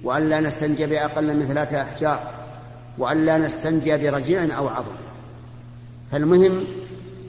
وأن 0.03 0.29
لا 0.29 0.39
نستنجي 0.39 0.85
بأقل 0.85 1.37
من 1.37 1.45
ثلاثة 1.45 1.81
أحجار 1.81 2.31
وأن 2.97 3.25
لا 3.25 3.37
نستنجي 3.37 3.97
برجيع 3.97 4.57
أو 4.57 4.67
عظم. 4.67 4.95
فالمهم 6.11 6.65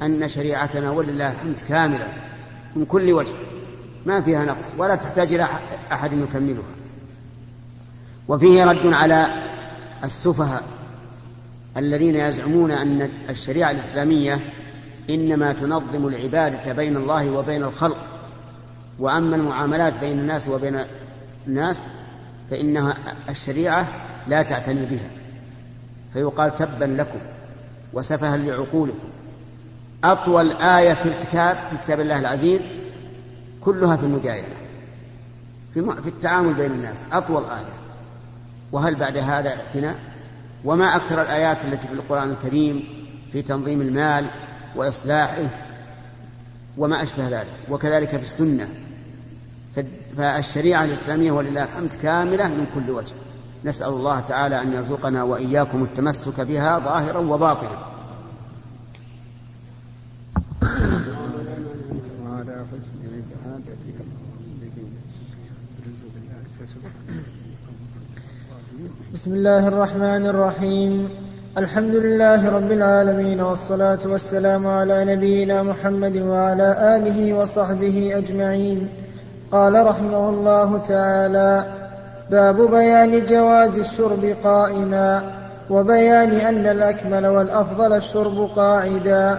أن 0.02 0.28
شريعتنا 0.28 0.90
ولله 0.90 1.33
الحمد 1.33 1.57
كاملة 1.68 2.12
من 2.76 2.85
كل 2.85 3.12
وجه 3.12 3.35
ما 4.07 4.20
فيها 4.20 4.44
نقص 4.44 4.66
ولا 4.78 4.94
تحتاج 4.94 5.33
إلى 5.33 5.48
أحد 5.92 6.12
يكملها. 6.12 6.62
وفيه 8.28 8.64
رد 8.64 8.87
على 8.87 9.26
السفهاء 10.04 10.62
الذين 11.76 12.16
يزعمون 12.16 12.70
أن 12.70 13.11
الشريعة 13.31 13.70
الإسلامية 13.70 14.40
إنما 15.11 15.52
تنظم 15.52 16.07
العبادة 16.07 16.72
بين 16.72 16.96
الله 16.96 17.31
وبين 17.31 17.62
الخلق 17.62 18.08
وأما 18.98 19.37
المعاملات 19.37 20.00
بين 20.00 20.18
الناس 20.18 20.48
وبين 20.48 20.80
الناس 21.46 21.87
فإنها 22.50 22.94
الشريعة 23.28 23.88
لا 24.26 24.42
تعتني 24.42 24.87
بها. 24.87 25.11
فيقال 26.12 26.54
تبا 26.54 26.84
لكم 26.84 27.18
وسفها 27.92 28.37
لعقولكم. 28.37 29.08
أطول 30.04 30.52
آية 30.52 30.94
في 30.94 31.08
الكتاب 31.08 31.56
في 31.70 31.76
كتاب 31.76 32.00
الله 32.00 32.18
العزيز 32.18 32.61
كلها 33.61 33.96
في 33.96 34.02
المجايرة 34.02 34.56
في 35.74 36.08
التعامل 36.08 36.54
بين 36.54 36.70
الناس. 36.70 37.04
أطول 37.12 37.44
آية. 37.44 37.78
وهل 38.72 38.94
بعد 38.94 39.16
هذا 39.16 39.48
اعتناء؟ 39.48 39.94
وما 40.64 40.96
أكثر 40.96 41.22
الآيات 41.22 41.64
التي 41.64 41.88
في 41.88 41.92
القرآن 41.92 42.30
الكريم 42.30 42.84
في 43.32 43.42
تنظيم 43.42 43.80
المال 43.80 44.30
وإصلاحه 44.76 45.48
وما 46.78 47.02
أشبه 47.02 47.28
ذلك. 47.28 47.54
وكذلك 47.70 48.08
في 48.08 48.22
السنة. 48.22 48.68
فالشريعة 50.18 50.85
الإسلامية 50.85 51.33
ولله 51.33 51.64
الحمد 51.64 51.92
كاملة 51.92 52.48
من 52.48 52.66
كل 52.74 52.90
وجه. 52.90 53.14
نسأل 53.64 53.88
الله 53.88 54.20
تعالى 54.20 54.62
أن 54.62 54.72
يرزقنا 54.72 55.22
وإياكم 55.22 55.83
التمسك 55.83 56.40
بها 56.40 56.78
ظاهرا 56.78 57.18
وباطنا. 57.18 57.78
بسم 69.12 69.35
الله 69.35 69.68
الرحمن 69.68 70.26
الرحيم. 70.26 71.09
الحمد 71.59 71.94
لله 71.94 72.48
رب 72.48 72.72
العالمين 72.72 73.40
والصلاة 73.40 73.98
والسلام 74.07 74.66
على 74.66 75.04
نبينا 75.04 75.62
محمد 75.62 76.16
وعلى 76.16 76.96
آله 76.96 77.35
وصحبه 77.35 78.18
أجمعين. 78.18 78.88
قال 79.52 79.87
رحمه 79.87 80.28
الله 80.28 80.78
تعالى 80.78 81.64
باب 82.30 82.70
بيان 82.70 83.24
جواز 83.24 83.78
الشرب 83.78 84.34
قائما 84.44 85.22
وبيان 85.70 86.30
أن 86.32 86.66
الأكمل 86.66 87.26
والأفضل 87.26 87.92
الشرب 87.92 88.50
قاعدا. 88.56 89.38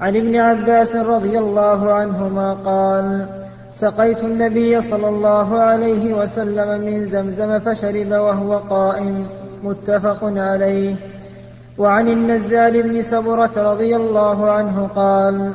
عن 0.00 0.16
ابن 0.16 0.36
عباس 0.36 0.96
رضي 0.96 1.38
الله 1.38 1.92
عنهما 1.92 2.54
قال 2.54 3.26
سقيت 3.70 4.24
النبي 4.24 4.80
صلى 4.80 5.08
الله 5.08 5.58
عليه 5.58 6.14
وسلم 6.14 6.80
من 6.80 7.06
زمزم 7.06 7.58
فشرب 7.58 8.10
وهو 8.10 8.56
قائم 8.58 9.26
متفق 9.62 10.18
عليه. 10.22 10.96
وعن 11.78 12.08
النزال 12.08 12.82
بن 12.82 13.02
سبرة 13.02 13.50
رضي 13.56 13.96
الله 13.96 14.50
عنه 14.50 14.88
قال 14.94 15.54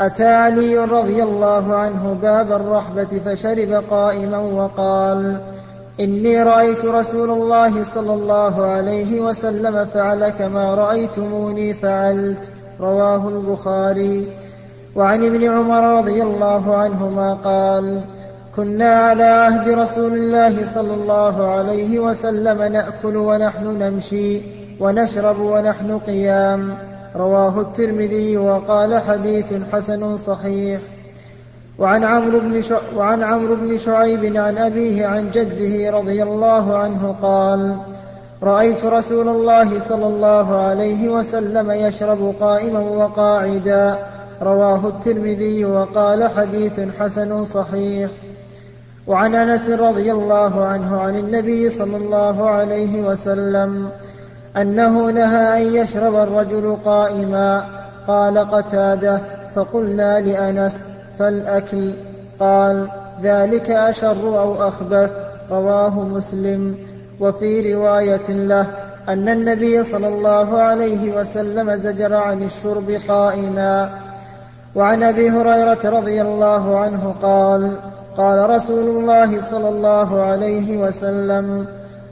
أتى 0.00 0.26
علي 0.26 0.78
رضي 0.78 1.22
الله 1.22 1.74
عنه 1.74 2.16
باب 2.22 2.52
الرحبة 2.52 3.20
فشرب 3.24 3.84
قائما 3.90 4.38
وقال 4.38 5.40
إني 6.00 6.42
رأيت 6.42 6.84
رسول 6.84 7.30
الله 7.30 7.82
صلى 7.82 8.14
الله 8.14 8.66
عليه 8.66 9.20
وسلم 9.20 9.84
فعل 9.84 10.28
كما 10.28 10.74
رأيتموني 10.74 11.74
فعلت 11.74 12.50
رواه 12.80 13.28
البخاري. 13.28 14.32
وعن 14.96 15.24
ابن 15.24 15.44
عمر 15.44 15.98
رضي 15.98 16.22
الله 16.22 16.76
عنهما 16.76 17.34
قال 17.34 18.00
كنا 18.56 18.94
على 18.94 19.24
عهد 19.24 19.68
رسول 19.68 20.12
الله 20.12 20.64
صلى 20.64 20.94
الله 20.94 21.50
عليه 21.50 21.98
وسلم 21.98 22.62
نأكل 22.62 23.16
ونحن 23.16 23.66
نمشي 23.82 24.42
ونشرب 24.80 25.40
ونحن 25.40 25.98
قيام. 25.98 26.87
رواه 27.16 27.60
الترمذي 27.60 28.36
وقال 28.36 28.98
حديث 28.98 29.54
حسن 29.72 30.16
صحيح. 30.16 30.80
وعن 31.78 32.04
عمرو 32.04 32.40
بن 32.40 32.62
وعن 32.96 33.22
عمرو 33.22 33.54
بن 33.54 33.76
شعيب 33.76 34.36
عن 34.36 34.58
أبيه 34.58 35.06
عن 35.06 35.30
جده 35.30 35.90
رضي 35.90 36.22
الله 36.22 36.76
عنه 36.76 37.16
قال 37.22 37.76
رأيت 38.42 38.84
رسول 38.84 39.28
الله 39.28 39.78
صلى 39.78 40.06
الله 40.06 40.56
عليه 40.56 41.08
وسلم 41.08 41.70
يشرب 41.70 42.34
قائما 42.40 42.80
وقاعدا. 42.80 43.98
رواه 44.42 44.88
الترمذي 44.88 45.64
وقال 45.64 46.30
حديث 46.30 46.80
حسن 46.98 47.44
صحيح. 47.44 48.10
وعن 49.06 49.34
أنس 49.34 49.68
رضي 49.70 50.12
الله 50.12 50.64
عنه 50.64 51.00
عن 51.00 51.16
النبي 51.16 51.68
صلى 51.68 51.96
الله 51.96 52.50
عليه 52.50 53.02
وسلم 53.02 53.90
أنه 54.56 55.10
نهى 55.10 55.62
أن 55.62 55.74
يشرب 55.74 56.14
الرجل 56.14 56.76
قائما. 56.84 57.64
قال 58.06 58.38
قتادة 58.38 59.20
فقلنا 59.54 60.20
لأنس 60.20 60.84
فالأكل؟ 61.18 61.94
قال 62.40 62.88
ذلك 63.22 63.70
أشر 63.70 64.38
أو 64.38 64.68
أخبث؟ 64.68 65.10
رواه 65.50 66.00
مسلم. 66.00 66.76
وفي 67.20 67.74
رواية 67.74 68.28
له 68.28 68.66
أن 69.08 69.28
النبي 69.28 69.82
صلى 69.82 70.08
الله 70.08 70.60
عليه 70.62 71.16
وسلم 71.16 71.76
زجر 71.76 72.14
عن 72.14 72.42
الشرب 72.42 72.90
قائما. 73.08 73.90
وعن 74.74 75.02
أبي 75.02 75.30
هريرة 75.30 75.80
رضي 75.84 76.22
الله 76.22 76.78
عنه 76.78 77.14
قال 77.22 77.78
قال 78.16 78.50
رسول 78.50 78.88
الله 78.88 79.40
صلى 79.40 79.68
الله 79.68 80.22
عليه 80.22 80.76
وسلم 80.76 81.66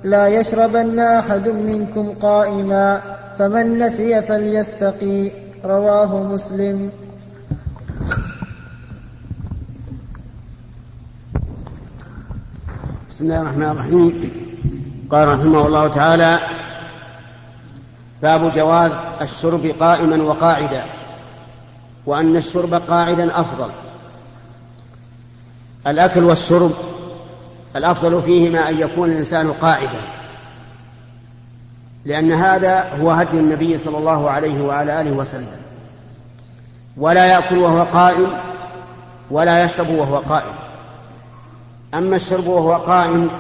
لا 0.07 0.29
يشربن 0.29 0.99
أحد 0.99 1.49
منكم 1.49 2.15
قائما 2.15 3.03
فمن 3.39 3.79
نسي 3.79 4.23
فليستقي 4.23 5.31
رواه 5.65 6.23
مسلم. 6.23 6.91
بسم 13.11 13.25
الله 13.25 13.41
الرحمن 13.41 13.63
الرحيم. 13.63 14.31
قال 15.11 15.29
رحمه 15.29 15.67
الله 15.67 15.89
تعالى 15.89 16.41
باب 18.23 18.51
جواز 18.51 18.93
الشرب 19.23 19.67
قائما 19.67 20.23
وقاعدا 20.23 20.85
وأن 22.07 22.37
الشرب 22.37 22.75
قاعدا 22.75 23.41
أفضل. 23.41 23.71
الأكل 25.87 26.25
والشرب 26.25 26.73
الأفضل 27.77 28.23
فيهما 28.23 28.69
أن 28.69 28.79
يكون 28.79 29.11
الإنسان 29.11 29.53
قاعدا. 29.53 30.01
لأن 32.05 32.33
هذا 32.33 32.93
هو 33.01 33.11
هدي 33.11 33.41
النبي 33.41 33.79
صلى 33.79 33.99
الله 33.99 34.31
عليه 34.31 34.63
وعلى 34.65 35.01
آله 35.01 35.13
وسلم. 35.13 35.57
ولا 36.97 37.27
يأكل 37.27 37.59
وهو 37.59 37.83
قائم 37.83 38.31
ولا 39.31 39.65
يشرب 39.65 39.91
وهو 39.91 40.17
قائم. 40.17 40.55
أما 41.95 42.17
الشرب 42.17 42.47
وهو 42.47 42.73
قائم 42.73 43.31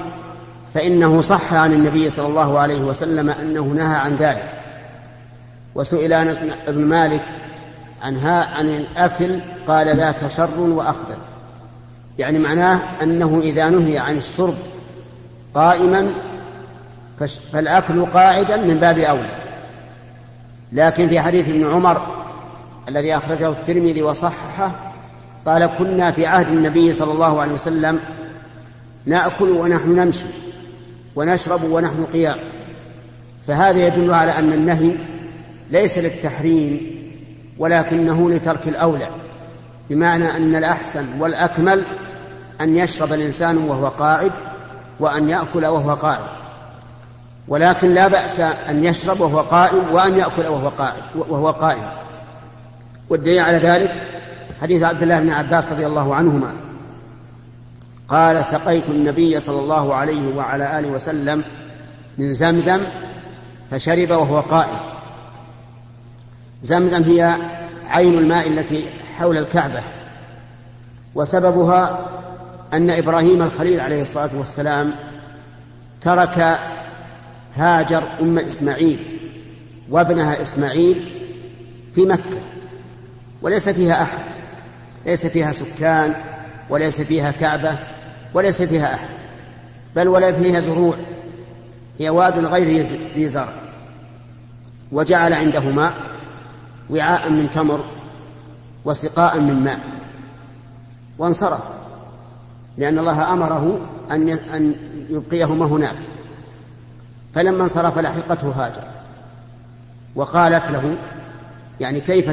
فإنه 0.75 1.20
صح 1.20 1.53
عن 1.53 1.72
النبي 1.72 2.11
صلى 2.11 2.27
الله 2.27 2.59
عليه 2.59 2.81
وسلم 2.81 3.31
أنه 3.31 3.62
نهى 3.62 3.96
عن 3.96 4.16
ذلك. 4.16 4.53
وسئل 5.75 6.12
أنس 6.12 6.44
بن 6.68 6.85
مالك 6.85 7.25
عنها 8.03 8.57
عن 8.57 8.68
الأكل 8.68 9.40
قال 9.66 9.96
ذاك 9.96 10.27
شر 10.29 10.61
وأخبث. 10.61 11.18
يعني 12.18 12.38
معناه 12.38 13.02
أنه 13.02 13.40
إذا 13.40 13.70
نهي 13.70 13.98
عن 13.98 14.16
الشرب 14.16 14.55
قائما 15.55 16.11
فالأكل 17.52 18.07
قاعدا 18.07 18.57
من 18.57 18.74
باب 18.74 18.98
أولى. 18.98 19.46
لكن 20.72 21.09
في 21.09 21.20
حديث 21.20 21.48
ابن 21.48 21.70
عمر 21.70 22.26
الذي 22.88 23.16
أخرجه 23.16 23.49
الترمذي 23.49 24.03
وصححه 24.03 24.93
قال 25.47 25.66
كنا 25.66 26.11
في 26.11 26.26
عهد 26.26 26.49
النبي 26.49 26.93
صلى 26.93 27.12
الله 27.12 27.41
عليه 27.41 27.53
وسلم 27.53 28.01
نأكل 29.07 29.51
ونحن 29.51 29.99
نمشي 29.99 30.26
ونشرب 31.16 31.64
ونحن 31.64 32.05
قيام. 32.05 32.38
فهذا 33.47 33.86
يدل 33.86 34.14
على 34.14 34.38
أن 34.38 34.53
النهي 34.53 34.97
ليس 35.70 35.99
للتحريم 35.99 36.97
ولكنه 37.59 38.30
لترك 38.30 38.68
الأولى 38.68 39.09
بمعنى 39.91 40.36
أن 40.36 40.57
الأحسن 40.57 41.07
والأكمل 41.20 41.84
أن 42.61 42.76
يشرب 42.76 43.12
الإنسان 43.12 43.59
وهو 43.59 43.88
قاعد 43.88 44.32
وأن 45.00 45.28
يأكل 45.28 45.66
وهو 45.66 45.94
قاعد. 45.94 46.24
ولكن 47.48 47.94
لا 47.94 48.09
بأس 48.09 48.40
أن 48.40 48.84
يشرب 48.84 49.20
وهو 49.20 49.40
قائم 49.40 49.92
وأن 49.92 50.18
يأكل 50.18 50.46
وهو 50.46 50.68
قاعد 50.68 51.02
وهو 51.14 51.50
قائم. 51.50 51.88
والدليل 53.09 53.38
على 53.38 53.59
ذلك 53.59 54.02
حديث 54.62 54.82
عبد 54.82 55.02
الله 55.02 55.20
بن 55.20 55.30
عباس 55.30 55.72
رضي 55.72 55.86
الله 55.86 56.14
عنهما. 56.14 56.52
قال 58.09 58.44
سقيت 58.44 58.88
النبي 58.88 59.40
صلى 59.40 59.59
الله 59.59 59.94
عليه 59.94 60.36
وعلى 60.36 60.78
آله 60.78 60.88
وسلم 60.88 61.44
من 62.18 62.34
زمزم 62.34 62.80
فشرب 63.70 64.11
وهو 64.11 64.40
قائم. 64.40 64.78
زمزم 66.62 67.02
هي 67.02 67.36
عين 67.88 68.18
الماء 68.18 68.48
التي 68.48 68.86
حول 69.18 69.38
الكعبة 69.38 69.80
وسببها 71.14 72.09
أن 72.73 72.91
إبراهيم 72.91 73.43
الخليل 73.43 73.81
عليه 73.81 74.03
الصلاة 74.03 74.31
والسلام 74.35 74.95
ترك 76.01 76.59
هاجر 77.55 78.03
أم 78.21 78.39
إسماعيل 78.39 79.19
وابنها 79.91 80.43
إسماعيل 80.43 81.12
في 81.95 82.07
مكة 82.07 82.39
وليس 83.43 83.69
فيها 83.69 84.03
أحد 84.03 84.25
ليس 85.07 85.27
فيها 85.27 85.53
سكان 85.53 86.14
وليس 86.71 87.01
فيها 87.01 87.31
كعبة 87.31 87.79
وليس 88.35 88.62
فيها 88.62 88.95
أحد 88.95 89.09
بل 89.97 90.09
ولا 90.09 90.33
فيها 90.33 90.61
زروع 90.61 90.97
هي 91.99 92.11
واد 92.11 92.45
غير 92.45 92.87
ذي 93.14 93.29
زرع. 93.29 93.53
وجعل 94.93 95.33
عنده 95.33 95.61
ماء 95.61 95.95
وعاء 96.91 97.31
من 97.31 97.51
تمر 97.51 97.85
وسقاء 98.85 99.41
من 99.41 99.64
ماء 99.64 99.81
وانصرف. 101.19 101.76
لأن 102.79 102.99
الله 102.99 103.33
أمره 103.33 103.81
أن 104.11 104.29
أن 104.29 104.74
يبقيهما 105.11 105.66
هناك. 105.66 105.99
فلما 107.35 107.62
انصرف 107.62 107.99
لحقته 107.99 108.51
هاجر. 108.51 108.83
وقالت 110.14 110.70
له 110.70 110.97
يعني 111.81 112.01
كيف 112.01 112.31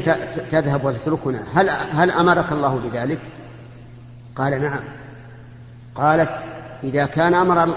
تذهب 0.50 0.84
وتتركنا؟ 0.84 1.42
هل 1.54 1.70
هل 1.70 2.10
أمرك 2.10 2.52
الله 2.52 2.80
بذلك؟ 2.84 3.20
قال 4.36 4.62
نعم. 4.62 4.80
قالت 5.94 6.30
إذا 6.84 7.06
كان 7.06 7.34
أمر 7.34 7.74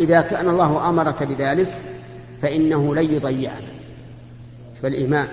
إذا 0.00 0.20
كان 0.20 0.48
الله 0.48 0.88
أمرك 0.88 1.22
بذلك 1.22 1.72
فإنه 2.42 2.94
لن 2.94 3.14
يضيعنا 3.14 3.70
فالإيمان 4.82 5.28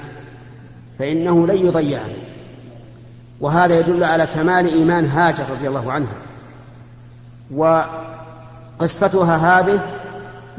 فإنه 0.99 1.47
لن 1.47 1.65
يضيعنا 1.65 2.13
وهذا 3.39 3.79
يدل 3.79 4.03
على 4.03 4.27
كمال 4.27 4.73
إيمان 4.73 5.05
هاجر 5.05 5.49
رضي 5.49 5.67
الله 5.67 5.91
عنها 5.91 6.26
وقصتها 7.55 9.35
هذه 9.59 9.79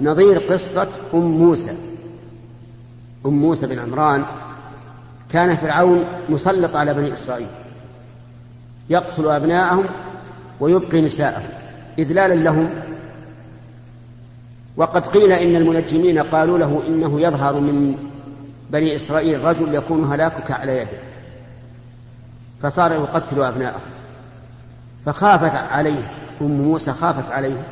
نظير 0.01 0.39
قصة 0.39 0.89
أم 1.14 1.20
موسى. 1.20 1.72
أم 3.26 3.32
موسى 3.32 3.66
بن 3.66 3.78
عمران 3.78 4.24
كان 5.30 5.57
فرعون 5.57 6.05
مسلط 6.28 6.76
على 6.76 6.95
بني 6.95 7.12
إسرائيل. 7.12 7.49
يقتل 8.91 9.28
أبناءهم 9.28 9.84
ويبقي 10.61 11.01
نساءهم 11.01 11.49
إذلالا 11.99 12.34
لهم. 12.34 12.70
وقد 14.76 15.07
قيل 15.07 15.32
إن 15.32 15.57
المنجمين 15.57 16.18
قالوا 16.18 16.59
له 16.59 16.82
إنه 16.86 17.20
يظهر 17.20 17.61
من 17.61 17.97
بني 18.70 18.97
إسرائيل 18.97 19.45
رجل 19.45 19.74
يكون 19.74 20.12
هلاكك 20.12 20.51
على 20.51 20.78
يده. 20.78 20.99
فصار 22.62 22.93
يقتل 22.93 23.43
أبناءه 23.43 23.80
فخافت 25.07 25.55
عليه. 25.55 26.28
أم 26.41 26.62
موسى 26.62 26.93
خافت 26.93 27.30
عليه. 27.30 27.66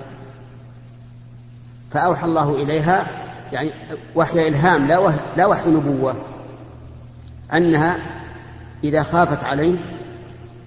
فأوحى 1.91 2.27
الله 2.27 2.63
إليها 2.63 3.07
يعني 3.53 3.71
وحي 4.15 4.49
إلهام 4.49 4.87
لا 4.87 4.99
وحي, 4.99 5.19
لا 5.37 5.47
وحي 5.47 5.71
نبوة 5.71 6.17
أنها 7.55 7.99
إذا 8.85 9.03
خافت 9.03 9.45
عليه 9.45 9.79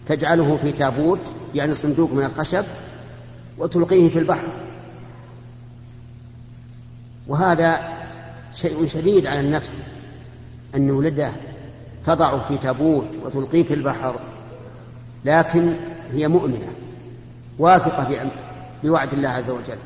تجعله 0.05 0.57
في 0.57 0.71
تابوت 0.71 1.19
يعني 1.55 1.75
صندوق 1.75 2.13
من 2.13 2.23
الخشب 2.23 2.65
وتلقيه 3.57 4.09
في 4.09 4.19
البحر. 4.19 4.47
وهذا 7.27 7.97
شيء 8.53 8.85
شديد 8.85 9.27
على 9.27 9.39
النفس 9.39 9.81
أن 10.75 10.91
ولده 10.91 11.31
تضع 12.05 12.37
في 12.37 12.57
تابوت 12.57 13.19
وتلقيه 13.25 13.63
في 13.63 13.73
البحر 13.73 14.19
لكن 15.25 15.75
هي 16.11 16.27
مؤمنة. 16.27 16.73
واثقة 17.59 18.31
بوعد 18.83 19.13
الله 19.13 19.29
عز 19.29 19.49
وجل. 19.49 19.77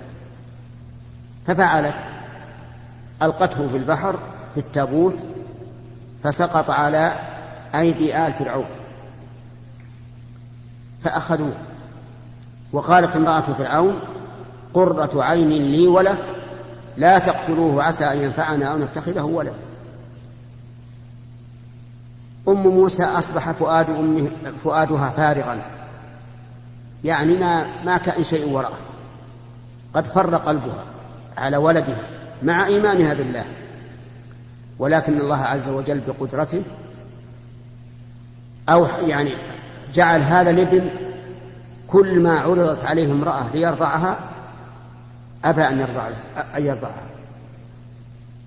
ففعلت. 1.45 1.95
ألقته 3.21 3.69
في 3.69 3.77
البحر 3.77 4.19
في 4.53 4.59
التابوت 4.59 5.15
فسقط 6.23 6.69
على 6.69 7.19
أيدي 7.75 8.27
آل 8.27 8.33
فرعون. 8.33 8.65
فأخذوه. 11.03 11.53
وقالت 12.73 13.15
امرأة 13.15 13.41
فرعون 13.41 13.99
قرة 14.73 15.23
عين 15.23 15.49
لي 15.49 15.87
ولك 15.87 16.25
لا 16.97 17.19
تقتلوه 17.19 17.83
عسى 17.83 18.05
أن 18.05 18.17
ينفعنا 18.17 18.65
أو 18.65 18.77
نتخذه 18.77 19.21
ولدا. 19.21 19.53
أم 22.47 22.67
موسى 22.67 23.03
أصبح 23.03 23.51
فؤاد 23.51 23.89
أمه 23.89 24.31
فؤادها 24.63 25.09
فارغا. 25.09 25.82
يعني 27.03 27.33
ما 27.33 27.67
ما 27.85 27.97
كأن 27.97 28.23
شيء 28.23 28.49
وراءه. 28.49 28.79
قد 29.93 30.07
فر 30.07 30.35
قلبها 30.35 30.83
على 31.37 31.57
ولدها 31.57 32.07
مع 32.43 32.65
إيمانها 32.67 33.13
بالله. 33.13 33.45
ولكن 34.79 35.19
الله 35.19 35.41
عز 35.41 35.69
وجل 35.69 36.01
بقدرته 36.07 36.63
أو 38.69 38.85
يعني 38.85 39.37
جعل 39.93 40.21
هذا 40.21 40.49
الابن 40.49 40.89
كل 41.87 42.19
ما 42.19 42.39
عرضت 42.39 42.83
عليه 42.83 43.11
امرأة 43.11 43.43
ليرضعها 43.53 44.17
أبى 45.45 45.67
أن 45.67 45.79
يرضع 45.79 46.09
أن 46.55 46.65
يرضعها. 46.65 47.03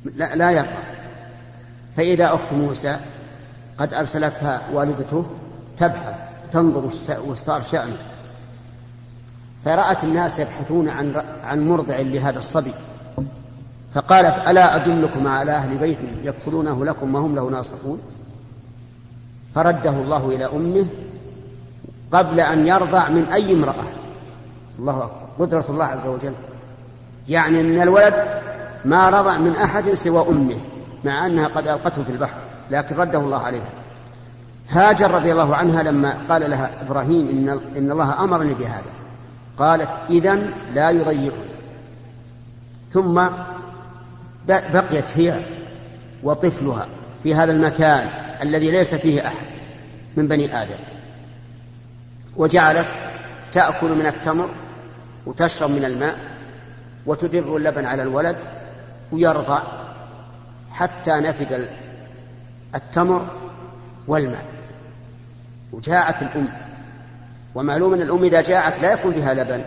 لا, 0.04 0.36
لا 0.36 0.50
يرضع. 0.50 0.82
فإذا 1.96 2.34
أخت 2.34 2.52
موسى 2.52 2.96
قد 3.78 3.94
أرسلتها 3.94 4.62
والدته 4.72 5.26
تبحث 5.76 6.14
تنظر 6.52 6.90
وصار 7.26 7.62
شأنه. 7.62 7.96
فرأت 9.66 10.04
الناس 10.04 10.38
يبحثون 10.38 10.88
عن 10.88 11.24
عن 11.44 11.68
مرضع 11.68 11.96
لهذا 11.96 12.38
الصبي 12.38 12.74
فقالت 13.94 14.48
ألا 14.48 14.76
أدلكم 14.76 15.26
على 15.26 15.52
أهل 15.52 15.78
بيت 15.78 15.98
يكفلونه 16.22 16.84
لكم 16.84 17.14
وهم 17.14 17.34
له 17.34 17.50
ناصحون؟ 17.50 18.00
فرده 19.54 19.90
الله 19.90 20.26
إلى 20.28 20.44
أمه 20.44 20.86
قبل 22.12 22.40
أن 22.40 22.66
يرضع 22.66 23.08
من 23.08 23.24
أي 23.24 23.52
امرأة. 23.52 23.84
الله 24.78 25.04
أكبر. 25.04 25.26
قدرة 25.38 25.64
الله 25.68 25.84
عز 25.84 26.06
وجل. 26.06 26.34
يعني 27.28 27.60
أن 27.60 27.82
الولد 27.82 28.14
ما 28.84 29.08
رضع 29.08 29.38
من 29.38 29.56
أحد 29.56 29.94
سوى 29.94 30.28
أمه 30.28 30.56
مع 31.04 31.26
أنها 31.26 31.48
قد 31.48 31.66
ألقته 31.66 32.02
في 32.02 32.12
البحر 32.12 32.38
لكن 32.70 32.96
رده 32.96 33.18
الله 33.18 33.38
عليها. 33.38 33.70
هاجر 34.70 35.10
رضي 35.10 35.32
الله 35.32 35.56
عنها 35.56 35.82
لما 35.82 36.16
قال 36.28 36.50
لها 36.50 36.82
إبراهيم 36.82 37.28
إن, 37.28 37.48
إن 37.76 37.90
الله 37.90 38.24
أمرني 38.24 38.54
بهذا. 38.54 38.95
قالت 39.58 39.90
إذا 40.10 40.34
لا 40.74 40.90
يضيعني 40.90 41.30
ثم 42.90 43.28
بقيت 44.48 45.04
هي 45.14 45.40
وطفلها 46.22 46.88
في 47.22 47.34
هذا 47.34 47.52
المكان 47.52 48.08
الذي 48.42 48.70
ليس 48.70 48.94
فيه 48.94 49.26
أحد 49.26 49.46
من 50.16 50.28
بني 50.28 50.62
آدم. 50.62 50.78
وجعلت 52.36 52.86
تأكل 53.52 53.90
من 53.90 54.06
التمر 54.06 54.48
وتشرب 55.26 55.70
من 55.70 55.84
الماء 55.84 56.18
وتدر 57.06 57.56
اللبن 57.56 57.84
على 57.84 58.02
الولد 58.02 58.36
ويرضع 59.12 59.62
حتى 60.70 61.10
نفد 61.10 61.68
التمر 62.74 63.26
والماء. 64.06 64.44
وجاءت 65.72 66.22
الأم 66.22 66.65
ومعلوم 67.56 67.94
أن 67.94 68.02
الأم 68.02 68.24
إذا 68.24 68.42
جاءت 68.42 68.80
لا 68.80 68.92
يكون 68.92 69.12
فيها 69.12 69.34
لبن 69.34 69.64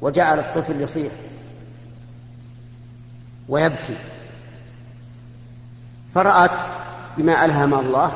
وجعل 0.00 0.38
الطفل 0.38 0.80
يصيح 0.80 1.12
ويبكي. 3.48 3.96
فرأت 6.14 6.60
بما 7.18 7.44
ألهم 7.44 7.74
الله 7.74 8.12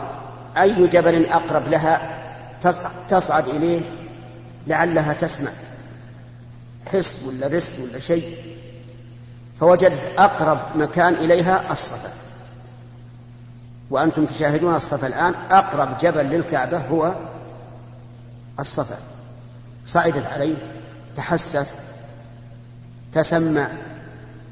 أي 0.56 0.86
جبل 0.86 1.26
أقرب 1.26 1.68
لها 1.68 2.18
تصعد 3.08 3.48
إليه 3.48 3.80
لعلها 4.66 5.12
تسمع. 5.12 5.50
حس 6.92 7.24
ولا 7.24 7.46
رس 7.46 7.76
ولا 7.80 7.98
شيء. 7.98 8.36
فوجدت 9.60 10.12
أقرب 10.18 10.58
مكان 10.74 11.14
إليها 11.14 11.72
الصفا. 11.72 12.10
وأنتم 13.90 14.26
تشاهدون 14.26 14.74
الصفا 14.74 15.06
الآن 15.06 15.34
أقرب 15.50 15.98
جبل 15.98 16.24
للكعبة 16.24 16.78
هو 16.78 17.14
الصفا. 18.60 18.98
صعدت 19.84 20.26
عليه 20.26 20.54
تحسست 21.16 21.78
تسمع 23.12 23.68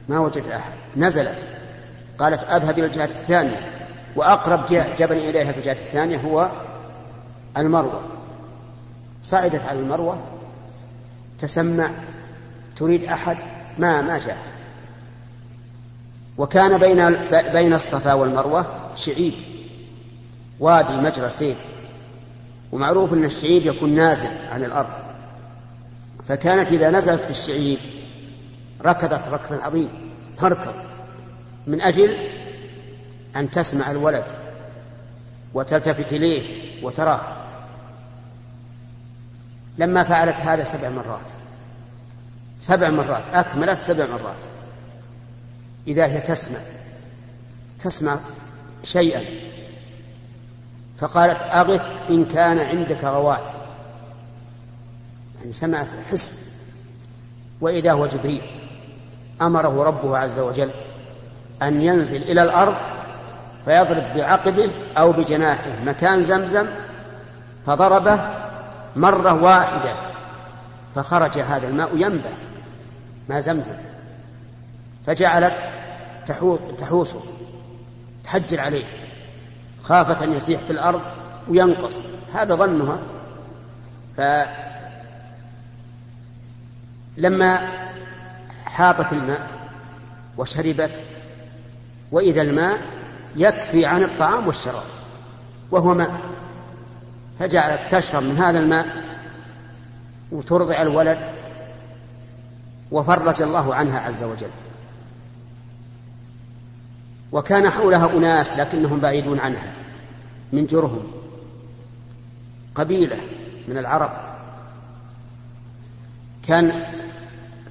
ما 0.08 0.18
وجدت 0.18 0.48
أحد. 0.48 0.72
نزلت. 0.96 1.48
قالت 2.18 2.42
أذهب 2.42 2.78
إلى 2.78 2.86
الجهة 2.86 3.04
الثانية. 3.04 3.86
وأقرب 4.16 4.64
جبل 4.98 5.16
إليها 5.16 5.52
في 5.52 5.58
الجهة 5.58 5.72
الثانية 5.72 6.18
هو 6.18 6.50
المروة. 7.56 8.02
صعدت 9.22 9.62
على 9.64 9.78
المروة 9.78 10.22
تسمع 11.40 11.90
تريد 12.76 13.04
أحد 13.04 13.36
ما 13.78 14.02
ما 14.02 14.18
جاء. 14.18 14.38
وكان 16.38 16.78
بين 16.78 17.28
بين 17.52 17.72
الصفا 17.72 18.12
والمروة 18.12 18.66
شعيب 18.94 19.34
وادي 20.60 20.92
مجرى 20.92 21.30
سيل 21.30 21.56
ومعروف 22.72 23.12
أن 23.12 23.24
الشعيب 23.24 23.66
يكون 23.66 23.94
نازل 23.94 24.28
عن 24.52 24.64
الأرض. 24.64 24.90
فكانت 26.28 26.72
إذا 26.72 26.90
نزلت 26.90 27.22
في 27.22 27.30
الشعيب 27.30 27.78
ركضت 28.84 29.28
ركضا 29.28 29.62
عظيم 29.62 29.88
تركض. 30.36 30.74
من 31.66 31.80
أجل 31.80 32.16
أن 33.36 33.50
تسمع 33.50 33.90
الولد 33.90 34.24
وتلتفت 35.54 36.12
إليه 36.12 36.60
وتراه. 36.84 37.20
لما 39.78 40.02
فعلت 40.02 40.36
هذا 40.36 40.64
سبع 40.64 40.88
مرات. 40.88 41.26
سبع 42.60 42.90
مرات 42.90 43.24
أكملت 43.32 43.78
سبع 43.78 44.06
مرات. 44.06 44.42
إذا 45.86 46.06
هي 46.06 46.20
تسمع 46.20 46.58
تسمع 47.78 48.18
شيئا. 48.84 49.49
فقالت 51.00 51.42
أغث 51.42 51.90
إن 52.10 52.24
كان 52.24 52.58
عندك 52.58 53.04
غواث. 53.04 53.50
يعني 55.38 55.52
سمعت 55.52 55.86
حس. 56.10 56.50
وإذا 57.60 57.92
هو 57.92 58.06
جبريل. 58.06 58.42
أمره 59.42 59.84
ربه 59.84 60.18
عز 60.18 60.38
وجل 60.40 60.70
أن 61.62 61.82
ينزل 61.82 62.22
إلى 62.22 62.42
الأرض 62.42 62.74
فيضرب 63.64 64.14
بعقبه 64.14 64.70
أو 64.98 65.12
بجناحه 65.12 65.70
مكان 65.84 66.22
زمزم 66.22 66.66
فضربه 67.66 68.20
مرة 68.96 69.42
واحدة 69.42 69.94
فخرج 70.94 71.38
هذا 71.38 71.68
الماء 71.68 71.96
ينبع 71.96 72.30
ماء 73.28 73.40
زمزم. 73.40 73.74
فجعلت 75.06 75.68
تحوسه 76.78 77.20
تحجر 78.24 78.60
عليه. 78.60 78.84
خافت 79.90 80.22
أن 80.22 80.32
يسيح 80.32 80.60
في 80.60 80.70
الأرض 80.70 81.00
وينقص. 81.48 82.06
هذا 82.34 82.54
ظنها. 82.54 82.98
فلما 87.16 87.68
حاطت 88.64 89.12
الماء 89.12 89.50
وشربت 90.36 91.04
وإذا 92.12 92.42
الماء 92.42 92.78
يكفي 93.36 93.86
عن 93.86 94.02
الطعام 94.02 94.46
والشراب 94.46 94.86
وهو 95.70 95.94
ماء 95.94 96.20
فجعلت 97.38 97.94
تشرب 97.94 98.22
من 98.22 98.38
هذا 98.38 98.58
الماء 98.58 98.86
وترضع 100.32 100.82
الولد 100.82 101.18
وفرج 102.90 103.42
الله 103.42 103.74
عنها 103.74 104.00
عز 104.00 104.22
وجل. 104.22 104.50
وكان 107.32 107.70
حولها 107.70 108.16
أناس 108.16 108.56
لكنهم 108.56 109.00
بعيدون 109.00 109.40
عنها. 109.40 109.79
من 110.52 110.66
جرهم 110.66 111.02
قبيلة 112.74 113.20
من 113.68 113.78
العرب. 113.78 114.10
كان 116.48 116.84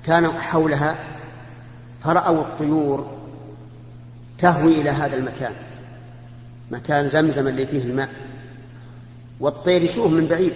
كان 0.03 0.27
حولها 0.27 0.95
فرأوا 2.03 2.41
الطيور 2.41 3.17
تهوي 4.37 4.81
إلى 4.81 4.89
هذا 4.89 5.15
المكان 5.15 5.53
مكان 6.71 7.07
زمزم 7.07 7.47
اللي 7.47 7.67
فيه 7.67 7.83
الماء 7.83 8.09
والطير 9.39 9.81
يشوف 9.81 10.11
من 10.11 10.27
بعيد. 10.27 10.55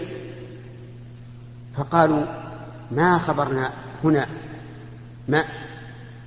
فقالوا 1.78 2.24
ما 2.91 3.17
خبرنا 3.17 3.71
هنا 4.03 4.28
ماء 5.28 5.47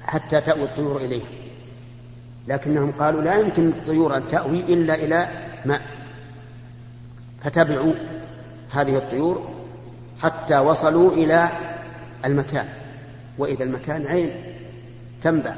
حتى 0.02 0.40
تأوي 0.40 0.64
الطيور 0.64 0.96
إليه 0.96 1.22
لكنهم 2.48 2.92
قالوا 2.92 3.22
لا 3.22 3.34
يمكن 3.34 3.68
الطيور 3.68 4.16
أن 4.16 4.28
تأوي 4.28 4.60
إلا 4.60 4.94
إلى 4.94 5.45
ماء. 5.66 5.82
فتبعوا 7.42 7.92
هذه 8.70 8.96
الطيور 8.96 9.48
حتى 10.22 10.58
وصلوا 10.58 11.12
إلى 11.12 11.50
المكان. 12.24 12.68
وإذا 13.38 13.64
المكان 13.64 14.06
عين 14.06 14.30
تنبع. 15.20 15.54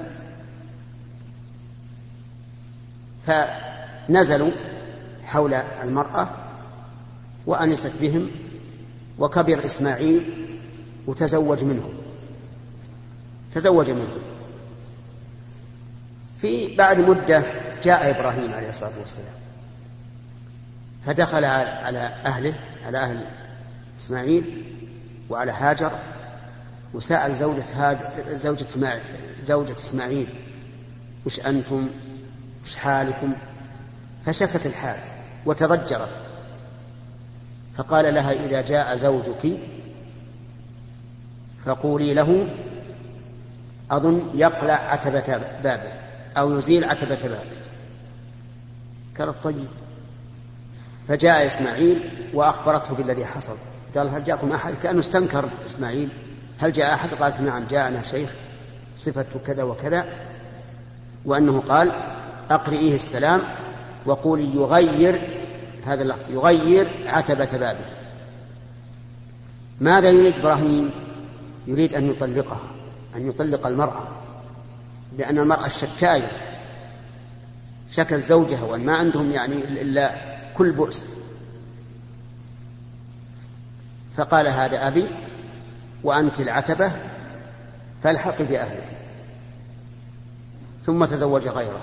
فنزلوا 3.26 4.50
حول 5.24 5.54
المرأة 5.54 6.28
وأنست 7.46 7.92
بهم 8.00 8.30
وكبر 9.18 9.64
إسماعيل 9.64 10.48
وتزوج 11.06 11.64
منهم. 11.64 11.92
تزوج 13.54 13.90
منهم. 13.90 14.18
في 16.40 16.76
بعد 16.76 16.98
مدة 16.98 17.42
جاء 17.82 18.10
إبراهيم 18.10 18.52
عليه 18.52 18.68
الصلاة 18.68 18.98
والسلام. 19.00 19.47
فدخل 21.08 21.44
على 21.44 21.98
أهله 22.24 22.54
على 22.86 22.98
أهل 22.98 23.24
إسماعيل 23.98 24.64
وعلى 25.30 25.52
هاجر 25.52 25.92
وسأل 26.94 27.36
زوجة 27.36 27.64
هاج 27.74 27.98
زوجة 28.30 28.66
زوجة 29.42 29.76
إسماعيل 29.76 30.28
وش 31.26 31.40
أنتم؟ 31.40 31.88
وش 32.64 32.76
حالكم؟ 32.76 33.34
فشكت 34.26 34.66
الحال 34.66 35.00
وتضجرت. 35.46 36.20
فقال 37.74 38.14
لها 38.14 38.32
إذا 38.32 38.60
جاء 38.60 38.96
زوجك 38.96 39.60
فقولي 41.64 42.14
له 42.14 42.48
أظن 43.90 44.30
يقلع 44.34 44.74
عتبة 44.74 45.36
بابه 45.62 45.92
أو 46.38 46.58
يزيل 46.58 46.84
عتبة 46.84 47.28
بابه. 47.28 47.56
قالت 49.18 49.44
طيب. 49.44 49.87
فجاء 51.08 51.46
إسماعيل 51.46 52.10
وأخبرته 52.34 52.94
بالذي 52.94 53.26
حصل. 53.26 53.56
قال 53.96 54.08
هل 54.08 54.24
جاءكم 54.24 54.52
أحد؟ 54.52 54.74
كأنه 54.82 55.00
استنكر 55.00 55.48
إسماعيل. 55.66 56.08
هل 56.58 56.72
جاء 56.72 56.94
أحد؟ 56.94 57.14
قالت 57.14 57.40
نعم 57.40 57.66
جاءنا 57.66 58.02
شيخ 58.02 58.30
صفته 58.96 59.40
كذا 59.46 59.62
وكذا. 59.62 60.06
وأنه 61.24 61.60
قال 61.60 61.92
أقرئيه 62.50 62.94
السلام 62.94 63.40
وقولي 64.06 64.54
يغير 64.54 65.44
هذا 65.86 66.02
اللفظ 66.02 66.30
يغير 66.30 66.88
عتبة 67.06 67.58
بابه. 67.58 67.84
ماذا 69.80 70.10
يريد 70.10 70.34
إبراهيم؟ 70.38 70.90
يريد 71.66 71.94
أن 71.94 72.10
يطلقها 72.10 72.70
أن 73.16 73.28
يطلق 73.28 73.66
المرأة 73.66 74.08
لأن 75.18 75.38
المرأة 75.38 75.66
الشكاية 75.66 76.28
شكت 77.90 78.14
زوجها 78.14 78.62
وأن 78.62 78.86
ما 78.86 78.96
عندهم 78.96 79.32
يعني 79.32 79.54
إلا 79.54 80.37
كل 80.58 80.72
بؤس. 80.72 81.08
فقال 84.14 84.48
هذا 84.48 84.88
أبي 84.88 85.08
وأنت 86.04 86.40
العتبة 86.40 86.92
فالحقي 88.02 88.44
بأهلك. 88.44 88.96
ثم 90.82 91.04
تزوج 91.04 91.48
غيره. 91.48 91.80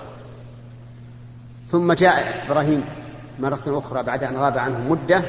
ثم 1.68 1.92
جاء 1.92 2.46
إبراهيم 2.46 2.84
مرة 3.38 3.62
أخرى 3.66 4.02
بعد 4.02 4.24
أن 4.24 4.36
غاب 4.36 4.58
عنه 4.58 4.78
مدة 4.78 5.22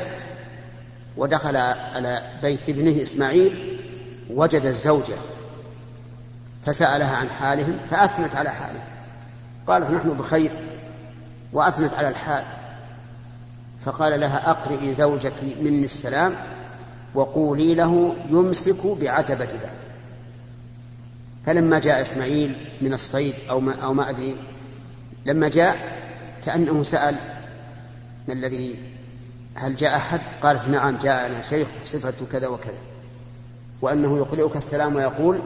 ودخل 1.17 1.57
على 1.57 2.21
بيت 2.41 2.69
ابنه 2.69 3.03
إسماعيل 3.03 3.79
وجد 4.29 4.65
الزوجة 4.65 5.15
فسألها 6.65 7.15
عن 7.15 7.29
حالهم 7.29 7.77
فأثنت 7.89 8.35
على 8.35 8.49
حاله. 8.49 8.83
قالت 9.67 9.91
نحن 9.91 10.09
بخير 10.09 10.51
وأثنت 11.53 11.93
على 11.93 12.09
الحال. 12.09 12.43
فقال 13.87 14.19
لها 14.19 14.51
أقرئي 14.51 14.93
زوجك 14.93 15.43
مني 15.61 15.85
السلام 15.85 16.35
وقولي 17.15 17.75
له 17.75 18.15
يمسك 18.29 18.85
بعتبة 19.01 19.45
باب 19.45 19.73
فلما 21.45 21.79
جاء 21.79 22.01
إسماعيل 22.01 22.55
من 22.81 22.93
الصيد 22.93 23.35
أو 23.49 23.59
ما, 23.59 23.75
أو 23.83 23.93
ما 23.93 24.09
أدري 24.09 24.37
لما 25.25 25.49
جاء 25.49 25.77
كأنه 26.45 26.83
سأل 26.83 27.15
ما 28.27 28.33
الذي 28.33 28.75
هل 29.55 29.75
جاء 29.75 29.95
أحد؟ 29.95 30.21
قالت 30.41 30.67
نعم 30.67 30.97
جاءنا 30.97 31.41
شيخ 31.41 31.67
صفته 31.83 32.25
كذا 32.31 32.47
وكذا. 32.47 32.81
وأنه 33.81 34.17
يقرئك 34.17 34.55
السلام 34.55 34.95
ويقول 34.95 35.41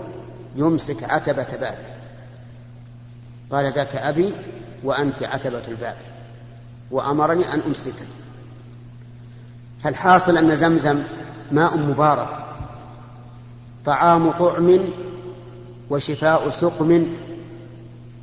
يمسك 0.55 1.03
عتبة 1.03 1.47
بابه 1.61 1.91
قال 3.51 3.73
ذاك 3.73 3.95
أبي 3.95 4.33
وأنت 4.83 5.23
عتبة 5.23 5.63
الباب. 5.67 5.97
وأمرني 6.91 7.53
أن 7.53 7.59
أمسكك. 7.59 8.07
فالحاصل 9.84 10.38
أن 10.38 10.55
زمزم 10.55 11.03
ماء 11.51 11.77
مبارك 11.77 12.45
طعام 13.86 14.32
طعم 14.32 14.79
وشفاء 15.89 16.49
سقم 16.49 17.07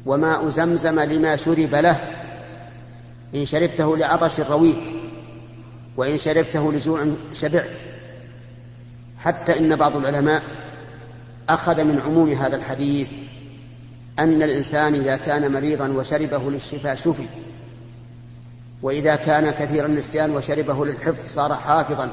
وماء 0.06 0.48
زمزم 0.48 1.00
لما 1.00 1.36
شرب 1.36 1.74
له 1.74 1.96
إن 3.34 3.44
شربته 3.44 3.96
لعطش 3.96 4.40
رويت 4.40 4.88
وإن 5.96 6.16
شربته 6.16 6.72
لجوع 6.72 7.08
شبعت. 7.32 7.76
حتى 9.18 9.58
إن 9.58 9.76
بعض 9.76 9.96
العلماء 9.96 10.42
أخذ 11.48 11.84
من 11.84 12.00
عموم 12.00 12.30
هذا 12.30 12.56
الحديث 12.56 13.12
أن 14.18 14.42
الإنسان 14.42 14.94
إذا 14.94 15.16
كان 15.16 15.52
مريضا 15.52 15.88
وشربه 15.88 16.50
للشفاء 16.50 16.94
شفي. 16.94 17.26
وإذا 18.82 19.16
كان 19.16 19.50
كثير 19.50 19.86
النسيان 19.86 20.36
وشربه 20.36 20.86
للحفظ 20.86 21.26
صار 21.26 21.54
حافظا. 21.54 22.12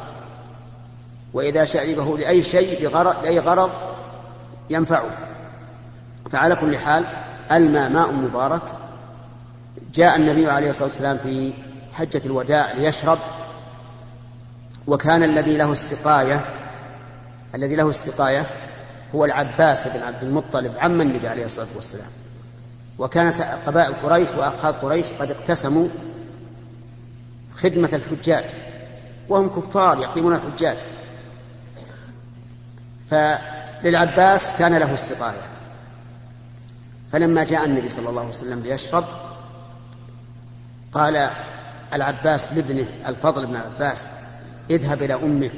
وإذا 1.34 1.66
شربه 1.66 2.18
لأي 2.18 2.44
شيء 2.44 2.84
لغرض 2.84 3.24
لأي 3.24 3.40
غرض 3.40 3.72
ينفعه. 4.70 5.10
فعلى 6.32 6.56
كل 6.56 6.78
حال 6.78 7.08
الماء 7.52 7.90
ماء 7.90 8.12
مبارك. 8.12 8.62
جاء 9.94 10.16
النبي 10.16 10.50
عليه 10.50 10.70
الصلاة 10.70 10.88
والسلام 10.88 11.18
في 11.18 11.54
حجة 11.94 12.22
الوداع 12.26 12.72
ليشرب. 12.72 13.20
وكان 14.88 15.24
الذي 15.24 15.58
له 15.58 15.72
السقاية 15.72 16.46
الذي 17.56 17.76
له 17.76 17.90
السقاية 17.90 18.46
هو 19.16 19.26
العباس 19.26 19.88
بن 19.88 20.02
عبد 20.02 20.24
المطلب 20.24 20.74
عم 20.78 21.02
النبي 21.02 21.28
عليه 21.28 21.46
الصلاة 21.46 21.68
والسلام. 21.76 22.10
وكانت 23.00 23.42
قبائل 23.42 23.94
قريش 23.94 24.30
وأخاذ 24.32 24.74
قريش 24.74 25.14
قد 25.14 25.32
اقتسموا 25.32 25.88
خدمة 27.56 27.90
الحجاج 27.94 28.46
وهم 29.30 29.48
كفار 29.50 30.00
يقيمون 30.00 30.34
الحجاج. 30.34 30.78
فللعباس 33.10 34.56
كان 34.58 34.78
له 34.78 34.94
السقاية. 34.94 35.42
فلما 37.12 37.44
جاء 37.44 37.66
النبي 37.66 37.90
صلى 37.90 38.10
الله 38.10 38.22
عليه 38.22 38.30
وسلم 38.30 38.60
ليشرب 38.60 39.06
قال 40.92 41.30
العباس 41.94 42.52
لابنه 42.54 42.88
الفضل 43.08 43.46
بن 43.46 43.56
العباس 43.56 44.08
اذهب 44.70 45.04
إلى 45.04 45.14
أمك 45.14 45.52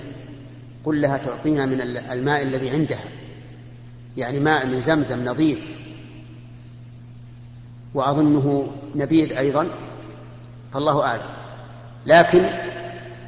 قل 0.86 1.02
لها 1.02 1.18
تعطينا 1.18 1.66
من 1.66 1.82
الماء 1.82 2.44
الذي 2.44 2.70
عندها 2.70 3.04
يعني 4.18 4.40
ماء 4.40 4.66
من 4.66 4.82
زمزم 4.82 5.26
نظيف. 5.26 5.78
وأظنه 7.94 8.72
نبيذ 8.96 9.38
أيضا 9.38 9.70
فالله 10.74 11.06
أعلم. 11.06 11.37
لكن 12.08 12.50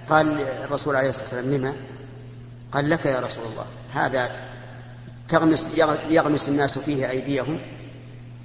قال 0.07 0.41
الرسول 0.41 0.95
عليه 0.95 1.09
الصلاة 1.09 1.23
والسلام 1.23 1.53
لما؟ 1.53 1.73
قال 2.71 2.89
لك 2.89 3.05
يا 3.05 3.19
رسول 3.19 3.45
الله 3.45 3.65
هذا 3.93 4.32
تغمس 5.27 5.67
يغمس 6.09 6.49
الناس 6.49 6.80
فيه 6.80 7.09
أيديهم؟ 7.09 7.59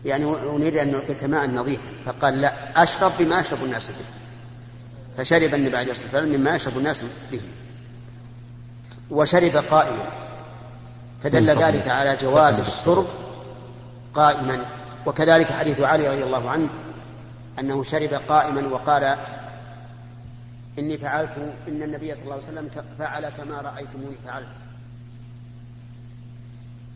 يعني 0.04 0.24
ونريد 0.24 0.76
أن 0.76 0.92
نعطيك 0.92 1.24
ماء 1.24 1.46
نظيف. 1.46 1.80
فقال 2.06 2.40
لا 2.40 2.82
أشرب 2.82 3.12
بما 3.18 3.40
يشرب 3.40 3.64
الناس 3.64 3.88
به. 3.88 4.04
فشرب 5.18 5.54
النبي 5.54 5.76
عليه 5.76 5.92
الصلاة 5.92 6.06
والسلام 6.06 6.40
مما 6.40 6.54
يشرب 6.54 6.78
الناس 6.78 7.04
به. 7.32 7.40
وشرب 9.10 9.56
قائما. 9.56 10.06
فدل 11.22 11.50
ذلك 11.50 11.88
على 11.88 12.16
جواز 12.16 12.58
الشرب 12.58 13.06
قائما. 14.14 14.66
وكذلك 15.06 15.52
حديث 15.52 15.80
علي 15.80 16.08
رضي 16.08 16.24
الله 16.24 16.50
عنه 16.50 16.68
أنه 17.58 17.82
شرب 17.82 18.14
قائما 18.28 18.68
وقال 18.68 19.16
إني 20.78 20.98
فعلت 20.98 21.54
إن 21.68 21.82
النبي 21.82 22.14
صلى 22.14 22.24
الله 22.24 22.34
عليه 22.34 22.44
وسلم 22.44 22.68
فعل 22.98 23.28
كما 23.28 23.60
رأيتموني 23.60 24.16
فعلت. 24.24 24.73